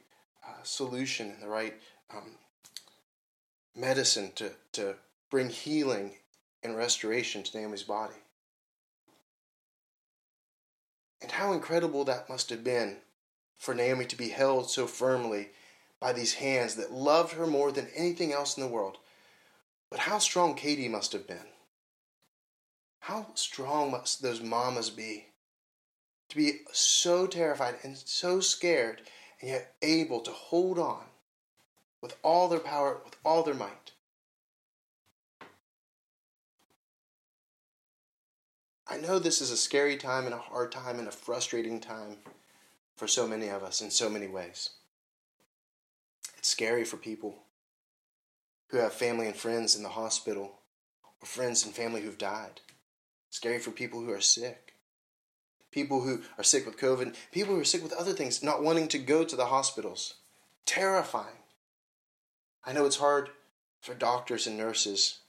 uh, 0.44 0.64
solution 0.64 1.30
and 1.30 1.40
the 1.40 1.48
right 1.48 1.76
um, 2.12 2.32
medicine 3.76 4.32
to, 4.34 4.50
to 4.72 4.96
bring 5.30 5.50
healing 5.50 6.14
and 6.64 6.76
restoration 6.76 7.44
to 7.44 7.56
Naomi's 7.56 7.84
body. 7.84 8.16
And 11.22 11.32
how 11.32 11.54
incredible 11.54 12.04
that 12.06 12.28
must 12.28 12.50
have 12.50 12.64
been 12.64 12.98
for 13.60 13.76
Naomi 13.76 14.06
to 14.06 14.16
be 14.16 14.30
held 14.30 14.72
so 14.72 14.88
firmly 14.88 15.50
by 16.00 16.12
these 16.14 16.34
hands 16.34 16.74
that 16.74 16.92
loved 16.92 17.34
her 17.34 17.46
more 17.46 17.72
than 17.72 17.88
anything 17.96 18.34
else 18.34 18.58
in 18.58 18.64
the 18.64 18.70
world. 18.70 18.98
But 19.92 20.00
how 20.00 20.18
strong 20.18 20.56
Katie 20.56 20.88
must 20.88 21.14
have 21.14 21.28
been. 21.28 21.49
How 23.10 23.26
strong 23.34 23.90
must 23.90 24.22
those 24.22 24.40
mamas 24.40 24.92
be 24.92 25.30
to 26.30 26.36
be 26.36 26.60
so 26.72 27.26
terrified 27.26 27.80
and 27.82 27.98
so 27.98 28.40
scared 28.40 29.02
and 29.42 29.50
yet 29.50 29.74
able 29.82 30.20
to 30.20 30.30
hold 30.30 30.78
on 30.78 31.06
with 32.02 32.16
all 32.22 32.48
their 32.48 32.60
power, 32.60 33.02
with 33.04 33.16
all 33.26 33.42
their 33.42 33.56
might. 33.56 33.94
I 38.88 38.98
know 38.98 39.18
this 39.18 39.42
is 39.42 39.50
a 39.50 39.58
scary 39.58 39.98
time 39.98 40.26
and 40.26 40.36
a 40.36 40.38
hard 40.38 40.72
time 40.72 41.00
and 41.00 41.08
a 41.08 41.12
frustrating 41.12 41.80
time 41.80 42.18
for 42.96 43.08
so 43.08 43.28
many 43.28 43.48
of 43.48 43.64
us 43.64 43.82
in 43.82 43.90
so 43.90 44.08
many 44.08 44.28
ways. 44.28 44.70
It's 46.38 46.50
scary 46.50 46.86
for 46.86 46.98
people 46.98 47.40
who 48.68 48.78
have 48.78 48.94
family 48.94 49.26
and 49.26 49.36
friends 49.36 49.76
in 49.76 49.82
the 49.82 49.90
hospital 49.90 50.60
or 51.04 51.26
friends 51.26 51.66
and 51.66 51.74
family 51.74 52.02
who've 52.02 52.16
died. 52.16 52.62
Scary 53.30 53.60
for 53.60 53.72
people 53.72 54.02
who 54.02 54.12
are 54.12 54.22
sick. 54.22 54.74
People 55.72 56.02
who 56.02 56.24
are 56.38 56.44
sick 56.44 56.66
with 56.66 56.80
COVID, 56.80 57.16
people 57.32 57.54
who 57.54 57.62
are 57.62 57.66
sick 57.66 57.84
with 57.84 57.94
other 57.94 58.14
things, 58.14 58.42
not 58.42 58.64
wanting 58.64 58.88
to 58.88 58.98
go 58.98 59.24
to 59.24 59.36
the 59.36 59.46
hospitals. 59.46 60.16
Terrifying. 60.66 61.44
I 62.66 62.74
know 62.74 62.86
it's 62.86 62.98
hard 62.98 63.30
for 63.82 63.94
doctors 63.94 64.48
and 64.48 64.58
nurses 64.58 65.20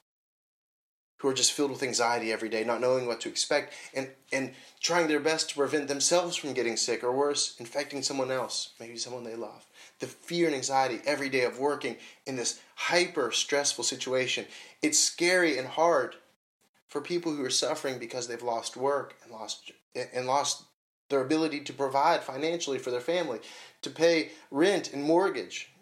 who 1.19 1.29
are 1.29 1.35
just 1.35 1.53
filled 1.53 1.71
with 1.71 1.83
anxiety 1.83 2.33
every 2.33 2.49
day, 2.49 2.65
not 2.65 2.81
knowing 2.81 3.07
what 3.07 3.21
to 3.21 3.29
expect, 3.29 3.75
and, 3.93 4.09
and 4.33 4.55
trying 4.81 5.07
their 5.07 5.21
best 5.21 5.51
to 5.51 5.55
prevent 5.55 5.87
themselves 5.87 6.35
from 6.35 6.55
getting 6.55 6.79
sick, 6.79 7.05
or 7.05 7.13
worse, 7.13 7.57
infecting 7.59 8.03
someone 8.03 8.31
else, 8.31 8.71
maybe 8.81 8.97
someone 8.97 9.23
they 9.23 9.37
love. 9.37 9.67
The 9.99 10.07
fear 10.07 10.47
and 10.47 10.57
anxiety 10.57 11.01
every 11.05 11.29
day 11.29 11.45
of 11.45 11.59
working 11.59 11.97
in 12.25 12.37
this 12.37 12.61
hyper 12.75 13.31
stressful 13.33 13.85
situation. 13.85 14.47
It's 14.81 14.99
scary 14.99 15.59
and 15.59 15.69
hard 15.69 16.17
for 16.91 17.01
people 17.01 17.35
who 17.35 17.43
are 17.43 17.51
suffering 17.51 17.99
because 17.99 18.29
they've 18.29 18.43
lost 18.43 18.77
work 18.77 19.15
and 19.23 19.33
lost 19.33 19.73
and 19.95 20.27
lost 20.27 20.65
their 21.09 21.23
ability 21.23 21.61
to 21.61 21.73
provide 21.73 22.23
financially 22.23 22.79
for 22.79 22.91
their 22.91 23.01
family, 23.01 23.41
to 23.81 23.91
pay 23.91 24.33
rent 24.51 24.93
and 24.93 25.03
mortgage, 25.03 25.73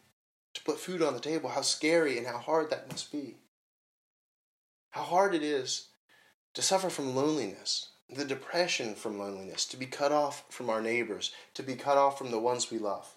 to 0.55 0.63
put 0.63 0.79
food 0.79 1.03
on 1.03 1.15
the 1.15 1.21
table. 1.21 1.51
How 1.51 1.63
scary 1.63 2.17
and 2.17 2.27
how 2.27 2.39
hard 2.39 2.71
that 2.71 2.89
must 2.89 3.11
be 3.11 3.39
how 4.91 5.03
hard 5.03 5.35
it 5.35 5.43
is 5.43 5.89
to 6.55 6.63
suffer 6.63 6.91
from 6.91 7.15
loneliness, 7.15 7.91
the 8.11 8.25
depression 8.25 8.95
from 8.95 9.19
loneliness, 9.19 9.65
to 9.67 9.77
be 9.77 9.87
cut 9.87 10.13
off 10.13 10.45
from 10.51 10.71
our 10.71 10.81
neighbors, 10.81 11.33
to 11.55 11.63
be 11.63 11.75
cut 11.75 11.99
off 11.99 12.19
from 12.19 12.31
the 12.31 12.39
ones 12.39 12.71
we 12.71 12.79
love. 12.79 13.15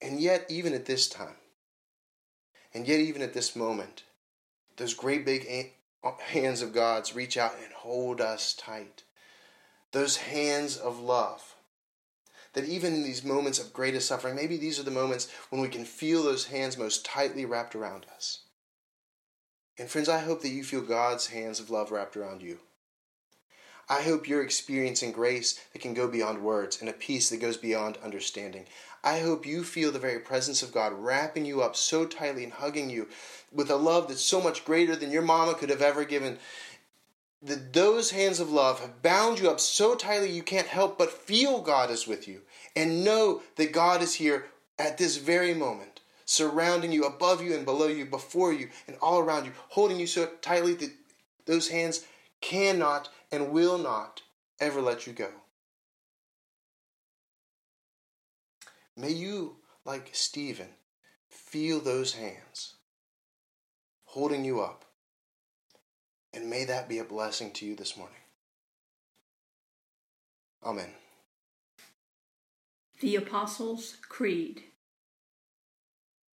And 0.00 0.20
yet, 0.20 0.46
even 0.48 0.74
at 0.74 0.86
this 0.86 1.08
time, 1.08 1.36
and 2.74 2.86
yet, 2.86 3.00
even 3.00 3.22
at 3.22 3.34
this 3.34 3.54
moment, 3.54 4.04
those 4.76 4.94
great 4.94 5.24
big 5.24 5.72
hands 6.20 6.62
of 6.62 6.72
God's 6.72 7.14
reach 7.14 7.36
out 7.36 7.54
and 7.62 7.72
hold 7.72 8.20
us 8.20 8.54
tight. 8.54 9.04
Those 9.92 10.16
hands 10.16 10.76
of 10.76 10.98
love 10.98 11.54
that 12.54 12.64
even 12.64 12.94
in 12.94 13.02
these 13.02 13.24
moments 13.24 13.58
of 13.58 13.72
greatest 13.72 14.08
suffering, 14.08 14.34
maybe 14.36 14.56
these 14.56 14.78
are 14.78 14.84
the 14.84 14.90
moments 14.90 15.30
when 15.50 15.60
we 15.60 15.68
can 15.68 15.84
feel 15.84 16.22
those 16.22 16.46
hands 16.46 16.76
most 16.76 17.04
tightly 17.04 17.44
wrapped 17.44 17.74
around 17.74 18.06
us. 18.14 18.40
And 19.78 19.88
friends, 19.88 20.08
I 20.08 20.18
hope 20.18 20.42
that 20.42 20.50
you 20.50 20.64
feel 20.64 20.82
God's 20.82 21.28
hands 21.28 21.60
of 21.60 21.70
love 21.70 21.90
wrapped 21.90 22.16
around 22.16 22.42
you. 22.42 22.58
I 23.88 24.02
hope 24.02 24.28
you're 24.28 24.42
experiencing 24.42 25.12
grace 25.12 25.58
that 25.72 25.80
can 25.80 25.94
go 25.94 26.08
beyond 26.08 26.42
words 26.42 26.80
and 26.80 26.88
a 26.88 26.94
peace 26.94 27.30
that 27.30 27.40
goes 27.40 27.56
beyond 27.56 27.98
understanding. 28.02 28.66
I 29.04 29.18
hope 29.18 29.44
you 29.44 29.64
feel 29.64 29.90
the 29.90 29.98
very 29.98 30.20
presence 30.20 30.62
of 30.62 30.72
God 30.72 30.92
wrapping 30.92 31.44
you 31.44 31.62
up 31.62 31.74
so 31.74 32.06
tightly 32.06 32.44
and 32.44 32.52
hugging 32.52 32.88
you 32.88 33.08
with 33.50 33.70
a 33.70 33.76
love 33.76 34.08
that's 34.08 34.22
so 34.22 34.40
much 34.40 34.64
greater 34.64 34.94
than 34.94 35.10
your 35.10 35.22
mama 35.22 35.54
could 35.54 35.70
have 35.70 35.82
ever 35.82 36.04
given 36.04 36.38
that 37.42 37.72
those 37.72 38.12
hands 38.12 38.38
of 38.38 38.52
love 38.52 38.80
have 38.80 39.02
bound 39.02 39.40
you 39.40 39.50
up 39.50 39.58
so 39.58 39.96
tightly 39.96 40.30
you 40.30 40.42
can't 40.42 40.68
help 40.68 40.96
but 40.96 41.10
feel 41.10 41.60
God 41.60 41.90
is 41.90 42.06
with 42.06 42.28
you 42.28 42.42
and 42.76 43.04
know 43.04 43.42
that 43.56 43.72
God 43.72 44.00
is 44.02 44.14
here 44.14 44.46
at 44.78 44.98
this 44.98 45.16
very 45.16 45.52
moment, 45.52 46.00
surrounding 46.24 46.92
you, 46.92 47.04
above 47.04 47.42
you 47.42 47.54
and 47.54 47.64
below 47.64 47.88
you, 47.88 48.06
before 48.06 48.52
you 48.52 48.68
and 48.86 48.96
all 49.02 49.18
around 49.18 49.44
you, 49.44 49.52
holding 49.70 49.98
you 49.98 50.06
so 50.06 50.26
tightly 50.40 50.74
that 50.74 50.92
those 51.46 51.68
hands 51.68 52.06
cannot 52.40 53.08
and 53.32 53.50
will 53.50 53.78
not 53.78 54.22
ever 54.60 54.80
let 54.80 55.06
you 55.06 55.12
go. 55.12 55.28
May 58.96 59.10
you, 59.10 59.56
like 59.84 60.10
Stephen, 60.12 60.68
feel 61.28 61.80
those 61.80 62.14
hands 62.14 62.74
holding 64.04 64.44
you 64.44 64.60
up 64.60 64.84
and 66.34 66.48
may 66.48 66.64
that 66.64 66.88
be 66.88 66.98
a 66.98 67.04
blessing 67.04 67.50
to 67.52 67.66
you 67.66 67.76
this 67.76 67.96
morning. 67.96 68.16
Amen. 70.64 70.90
The 73.00 73.16
Apostles' 73.16 73.96
Creed. 74.08 74.62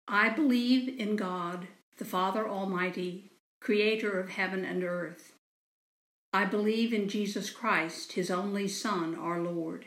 I 0.09 0.29
believe 0.29 1.01
in 1.01 1.17
God, 1.17 1.69
the 1.99 2.05
Father 2.05 2.49
Almighty, 2.49 3.31
creator 3.61 4.19
of 4.19 4.31
heaven 4.31 4.65
and 4.65 4.85
earth. 4.85 5.33
I 6.33 6.45
believe 6.45 6.93
in 6.93 7.09
Jesus 7.09 7.51
Christ, 7.51 8.13
his 8.13 8.31
only 8.31 8.69
Son, 8.69 9.15
our 9.15 9.41
Lord. 9.41 9.87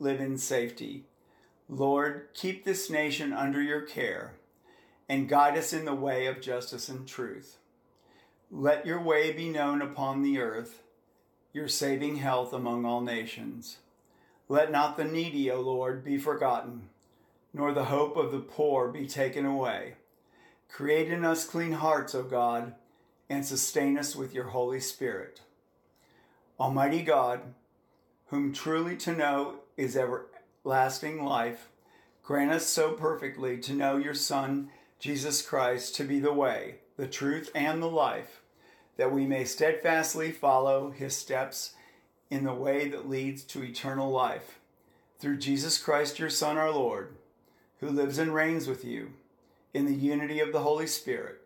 live 0.00 0.20
in 0.20 0.38
safety. 0.38 1.04
Lord, 1.68 2.28
keep 2.34 2.64
this 2.64 2.90
nation 2.90 3.32
under 3.32 3.62
your 3.62 3.82
care 3.82 4.32
and 5.08 5.28
guide 5.28 5.56
us 5.56 5.72
in 5.72 5.84
the 5.84 5.94
way 5.94 6.26
of 6.26 6.40
justice 6.40 6.88
and 6.88 7.06
truth. 7.06 7.58
Let 8.50 8.86
your 8.86 9.00
way 9.00 9.30
be 9.32 9.50
known 9.50 9.82
upon 9.82 10.22
the 10.22 10.38
earth. 10.40 10.82
your 11.52 11.68
saving 11.68 12.16
health 12.16 12.52
among 12.52 12.84
all 12.84 13.00
nations. 13.00 13.78
Let 14.48 14.70
not 14.70 14.96
the 14.96 15.04
needy, 15.04 15.50
O 15.50 15.60
Lord, 15.60 16.04
be 16.04 16.18
forgotten, 16.18 16.88
nor 17.52 17.72
the 17.72 17.84
hope 17.86 18.16
of 18.16 18.32
the 18.32 18.40
poor 18.40 18.88
be 18.88 19.06
taken 19.06 19.44
away. 19.44 19.94
Create 20.68 21.10
in 21.10 21.24
us 21.24 21.44
clean 21.44 21.72
hearts, 21.72 22.14
O 22.14 22.22
God, 22.22 22.74
and 23.28 23.44
sustain 23.44 23.98
us 23.98 24.14
with 24.14 24.34
your 24.34 24.48
Holy 24.48 24.80
Spirit. 24.80 25.40
Almighty 26.58 27.02
God, 27.02 27.40
whom 28.26 28.52
truly 28.52 28.96
to 28.98 29.12
know 29.12 29.56
is 29.76 29.96
everlasting 29.96 31.24
life, 31.24 31.68
grant 32.22 32.52
us 32.52 32.66
so 32.66 32.92
perfectly 32.92 33.58
to 33.58 33.72
know 33.72 33.96
your 33.96 34.14
Son, 34.14 34.70
Jesus 34.98 35.42
Christ, 35.42 35.94
to 35.96 36.04
be 36.04 36.20
the 36.20 36.32
way, 36.32 36.76
the 36.96 37.06
truth, 37.06 37.50
and 37.54 37.82
the 37.82 37.88
life, 37.88 38.42
that 38.96 39.12
we 39.12 39.26
may 39.26 39.44
steadfastly 39.44 40.30
follow 40.30 40.90
his 40.90 41.16
steps 41.16 41.74
in 42.30 42.44
the 42.44 42.54
way 42.54 42.88
that 42.88 43.08
leads 43.08 43.42
to 43.42 43.64
eternal 43.64 44.10
life. 44.10 44.58
Through 45.18 45.38
Jesus 45.38 45.78
Christ, 45.78 46.18
your 46.18 46.30
Son, 46.30 46.56
our 46.56 46.70
Lord, 46.70 47.14
who 47.80 47.88
lives 47.88 48.18
and 48.18 48.34
reigns 48.34 48.66
with 48.66 48.84
you 48.84 49.12
in 49.74 49.86
the 49.86 49.94
unity 49.94 50.40
of 50.40 50.52
the 50.52 50.60
Holy 50.60 50.86
Spirit, 50.86 51.40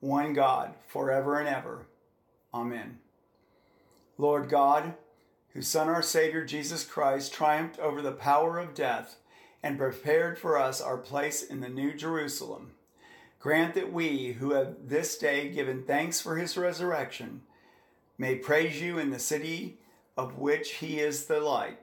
one 0.00 0.32
God, 0.32 0.74
forever 0.86 1.38
and 1.38 1.48
ever. 1.48 1.86
Amen. 2.52 2.98
Lord 4.16 4.48
God, 4.48 4.94
whose 5.58 5.66
Son, 5.66 5.88
our 5.88 6.02
Savior, 6.02 6.44
Jesus 6.44 6.84
Christ, 6.84 7.34
triumphed 7.34 7.80
over 7.80 8.00
the 8.00 8.12
power 8.12 8.60
of 8.60 8.74
death 8.74 9.16
and 9.60 9.76
prepared 9.76 10.38
for 10.38 10.56
us 10.56 10.80
our 10.80 10.96
place 10.96 11.42
in 11.42 11.58
the 11.58 11.68
New 11.68 11.94
Jerusalem, 11.94 12.74
grant 13.40 13.74
that 13.74 13.92
we, 13.92 14.34
who 14.34 14.52
have 14.52 14.76
this 14.86 15.18
day 15.18 15.48
given 15.48 15.82
thanks 15.82 16.20
for 16.20 16.36
his 16.36 16.56
resurrection, 16.56 17.40
may 18.16 18.36
praise 18.36 18.80
you 18.80 19.00
in 19.00 19.10
the 19.10 19.18
city 19.18 19.78
of 20.16 20.38
which 20.38 20.74
he 20.74 21.00
is 21.00 21.26
the 21.26 21.40
light, 21.40 21.80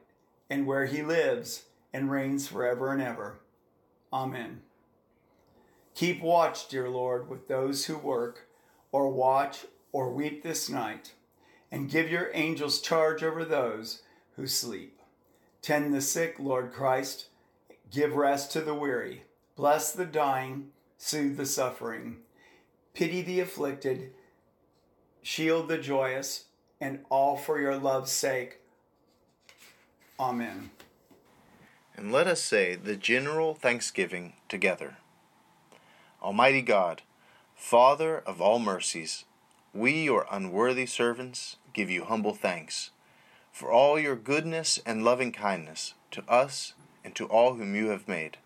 and 0.50 0.66
where 0.66 0.86
he 0.86 1.04
lives 1.04 1.66
and 1.92 2.10
reigns 2.10 2.48
forever 2.48 2.94
and 2.94 3.02
ever. 3.02 3.40
Amen. 4.14 4.62
Keep 5.96 6.22
watch, 6.22 6.70
dear 6.70 6.88
Lord, 6.88 7.30
with 7.30 7.50
those 7.50 7.88
who 7.88 7.98
work, 7.98 8.48
or 8.94 9.10
watch, 9.10 9.66
or 9.92 10.14
weep 10.14 10.44
this 10.44 10.70
night, 10.70 11.12
and 11.76 11.92
give 11.92 12.10
your 12.10 12.32
angels 12.34 12.80
charge 12.80 13.22
over 13.22 13.44
those 13.44 14.02
who 14.38 14.48
sleep. 14.48 14.98
Tend 15.62 15.94
the 15.94 16.00
sick, 16.00 16.38
Lord 16.40 16.72
Christ. 16.72 17.28
Give 17.92 18.16
rest 18.16 18.50
to 18.54 18.62
the 18.62 18.74
weary. 18.74 19.24
Bless 19.58 19.92
the 19.92 20.06
dying. 20.06 20.70
Soothe 20.98 21.36
the 21.36 21.46
suffering. 21.46 22.20
Pity 22.94 23.22
the 23.22 23.42
afflicted. 23.42 24.14
Shield 25.22 25.68
the 25.68 25.78
joyous. 25.78 26.46
And 26.80 27.00
all 27.10 27.36
for 27.36 27.60
your 27.60 27.76
love's 27.76 28.12
sake. 28.12 28.62
Amen. 30.18 30.70
And 31.98 32.10
let 32.10 32.26
us 32.26 32.42
say 32.42 32.76
the 32.76 32.96
general 32.96 33.54
thanksgiving 33.54 34.32
together. 34.48 34.96
Almighty 36.24 36.62
God, 36.62 37.02
Father 37.54 38.20
of 38.20 38.40
all 38.40 38.60
mercies, 38.60 39.26
we, 39.74 40.04
your 40.04 40.26
unworthy 40.32 40.86
servants, 40.86 41.58
give 41.76 41.90
you 41.92 42.06
humble 42.06 42.34
thanks 42.34 42.92
for 43.52 43.72
all 43.72 44.00
your 44.00 44.16
goodness 44.16 44.80
and 44.86 45.04
loving 45.04 45.32
kindness 45.32 45.94
to 46.12 46.24
us 46.30 46.74
and 47.04 47.16
to 47.16 47.26
all 47.28 47.54
whom 47.54 47.76
you 47.76 47.88
have 47.88 48.08
made. 48.08 48.38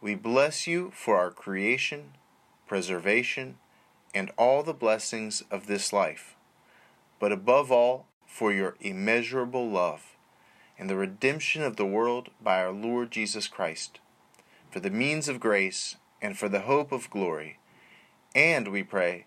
We 0.00 0.14
bless 0.14 0.66
you 0.66 0.90
for 0.94 1.16
our 1.16 1.30
creation, 1.30 2.12
preservation, 2.66 3.58
and 4.14 4.30
all 4.36 4.62
the 4.62 4.72
blessings 4.72 5.44
of 5.50 5.66
this 5.66 5.92
life, 5.92 6.34
but 7.20 7.30
above 7.30 7.70
all, 7.70 8.06
for 8.26 8.52
your 8.52 8.76
immeasurable 8.80 9.68
love 9.68 10.16
and 10.78 10.88
the 10.88 10.96
redemption 10.96 11.62
of 11.62 11.76
the 11.76 11.84
world 11.84 12.30
by 12.42 12.60
our 12.64 12.72
Lord 12.72 13.10
Jesus 13.10 13.46
Christ, 13.48 14.00
for 14.70 14.80
the 14.80 14.90
means 14.90 15.28
of 15.28 15.38
grace 15.38 15.96
and 16.22 16.38
for 16.38 16.48
the 16.48 16.60
hope 16.60 16.90
of 16.90 17.10
glory. 17.10 17.58
And 18.34 18.68
we 18.68 18.82
pray, 18.82 19.26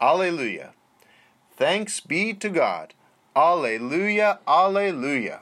Alleluia. 0.00 0.74
Thanks 1.56 1.98
be 1.98 2.32
to 2.34 2.48
God. 2.48 2.94
Alleluia. 3.34 4.38
Alleluia. 4.46 5.40